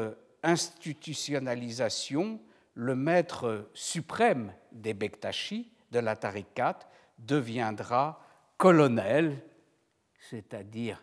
institutionnalisation, 0.42 2.40
le 2.74 2.94
maître 2.94 3.70
suprême 3.72 4.52
des 4.72 4.92
Bektashi, 4.92 5.72
de 5.92 6.00
la 6.00 6.16
tarikat, 6.16 6.80
deviendra 7.18 8.20
colonel, 8.56 9.42
c'est-à-dire 10.28 11.02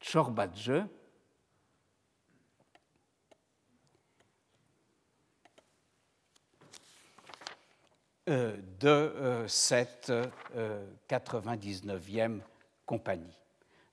Chorbadje, 0.00 0.84
de 8.26 8.88
euh, 8.88 9.48
cette 9.48 10.12
99e 11.08 12.20
euh, 12.20 12.38
compagnie. 12.84 13.38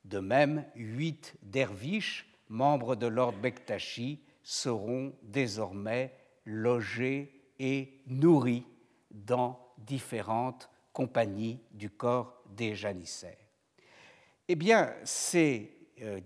De 0.05 0.19
même, 0.19 0.65
huit 0.75 1.35
derviches, 1.41 2.27
membres 2.49 2.95
de 2.95 3.07
l'ordre 3.07 3.37
Bektashi, 3.37 4.19
seront 4.41 5.13
désormais 5.21 6.13
logés 6.45 7.31
et 7.59 8.01
nourris 8.07 8.65
dans 9.11 9.59
différentes 9.77 10.69
compagnies 10.91 11.59
du 11.71 11.89
corps 11.89 12.43
des 12.49 12.75
janissaires. 12.75 13.37
Eh 14.47 14.55
bien, 14.55 14.93
ces 15.05 15.71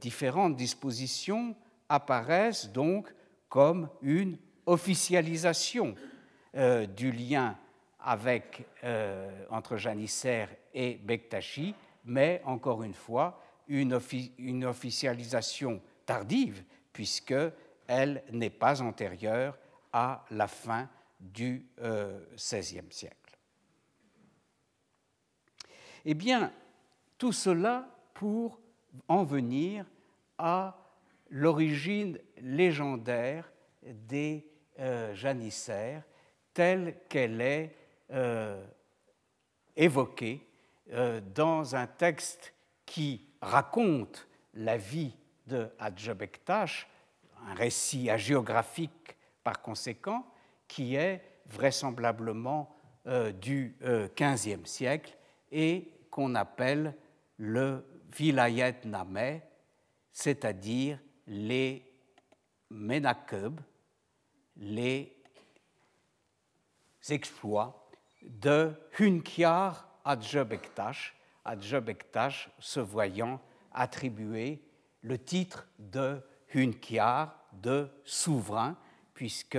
différentes 0.01 0.55
dispositions 0.55 1.55
apparaissent 1.87 2.71
donc 2.71 3.13
comme 3.47 3.89
une 4.01 4.37
officialisation 4.65 5.93
du 6.95 7.11
lien 7.11 7.55
avec, 7.99 8.65
euh, 8.83 9.45
entre 9.49 9.77
janissaires 9.77 10.49
et 10.73 10.95
Bektashi, 10.95 11.73
mais 12.05 12.41
encore 12.45 12.83
une 12.83 12.93
fois, 12.93 13.41
une, 13.67 13.93
officialisation 14.65 15.81
tardive, 16.05 16.63
puisqu'elle 16.93 18.23
n'est 18.31 18.49
pas 18.49 18.81
antérieure 18.81 19.57
à 19.91 20.25
la 20.31 20.47
fin 20.47 20.89
du 21.19 21.65
XVIe 21.79 22.79
euh, 22.79 22.89
siècle. 22.89 23.37
Eh 26.05 26.13
bien, 26.13 26.53
tout 27.17 27.33
cela 27.33 27.89
pour 28.13 28.59
en 29.07 29.23
venir 29.23 29.85
à 30.37 30.77
l'origine 31.29 32.17
légendaire 32.41 33.51
des 33.83 34.45
euh, 34.79 35.13
janissaires 35.13 36.03
telle 36.53 36.99
qu'elle 37.09 37.41
est 37.41 37.75
euh, 38.11 38.65
évoqué 39.75 40.47
euh, 40.93 41.19
dans 41.35 41.75
un 41.75 41.87
texte 41.87 42.53
qui 42.85 43.27
raconte 43.41 44.27
la 44.53 44.77
vie 44.77 45.13
de 45.45 45.69
Hadjabektash, 45.77 46.87
un 47.45 47.53
récit 47.53 48.09
agéographique 48.09 49.17
par 49.43 49.61
conséquent, 49.61 50.25
qui 50.67 50.95
est 50.95 51.21
vraisemblablement 51.47 52.75
euh, 53.07 53.31
du 53.31 53.75
XVe 54.15 54.65
siècle 54.65 55.17
et 55.51 55.91
qu'on 56.09 56.35
appelle 56.35 56.95
le 57.37 57.85
Vilayet 58.17 58.77
Nameh, 58.85 59.41
c'est-à-dire 60.11 60.99
les 61.27 61.83
Menakeb, 62.69 63.59
les 64.55 65.13
exploits 67.09 67.86
de 68.21 68.73
Hunkiar 68.99 69.87
Adjebektash, 70.05 71.15
Adjebektash 71.45 72.49
se 72.59 72.79
voyant 72.79 73.41
attribuer 73.73 74.61
le 75.01 75.17
titre 75.17 75.67
de 75.79 76.21
Hunkiar, 76.53 77.35
de 77.53 77.89
souverain, 78.03 78.77
puisque 79.13 79.57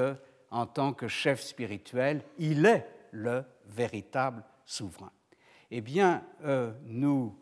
en 0.51 0.67
tant 0.67 0.93
que 0.93 1.09
chef 1.09 1.41
spirituel, 1.41 2.23
il 2.39 2.65
est 2.67 2.87
le 3.11 3.45
véritable 3.67 4.45
souverain. 4.65 5.13
Eh 5.71 5.81
bien, 5.81 6.25
euh, 6.45 6.73
nous 6.85 7.39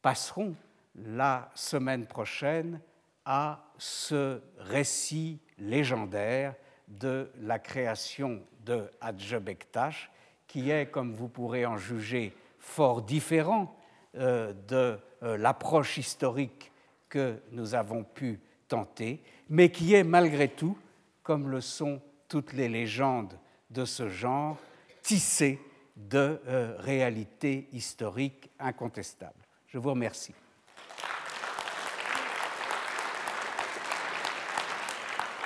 passerons 0.00 0.54
la 0.94 1.50
semaine 1.54 2.06
prochaine 2.06 2.80
à 3.24 3.64
ce 3.78 4.40
récit 4.58 5.40
légendaire 5.58 6.54
de 6.88 7.30
la 7.40 7.58
création 7.58 8.42
de 8.64 8.90
Adjebektash, 9.00 10.10
qui 10.52 10.68
est, 10.68 10.90
comme 10.90 11.14
vous 11.14 11.28
pourrez 11.28 11.64
en 11.64 11.78
juger, 11.78 12.34
fort 12.58 13.00
différent 13.00 13.74
euh, 14.18 14.52
de 14.68 14.98
euh, 15.22 15.38
l'approche 15.38 15.96
historique 15.96 16.70
que 17.08 17.40
nous 17.52 17.74
avons 17.74 18.04
pu 18.04 18.38
tenter, 18.68 19.22
mais 19.48 19.70
qui 19.70 19.94
est 19.94 20.04
malgré 20.04 20.48
tout, 20.48 20.76
comme 21.22 21.48
le 21.48 21.62
sont 21.62 22.02
toutes 22.28 22.52
les 22.52 22.68
légendes 22.68 23.32
de 23.70 23.86
ce 23.86 24.10
genre, 24.10 24.58
tissé 25.00 25.58
de 25.96 26.38
euh, 26.46 26.76
réalités 26.80 27.66
historiques 27.72 28.50
incontestables. 28.58 29.46
Je 29.68 29.78
vous 29.78 29.88
remercie. 29.88 30.34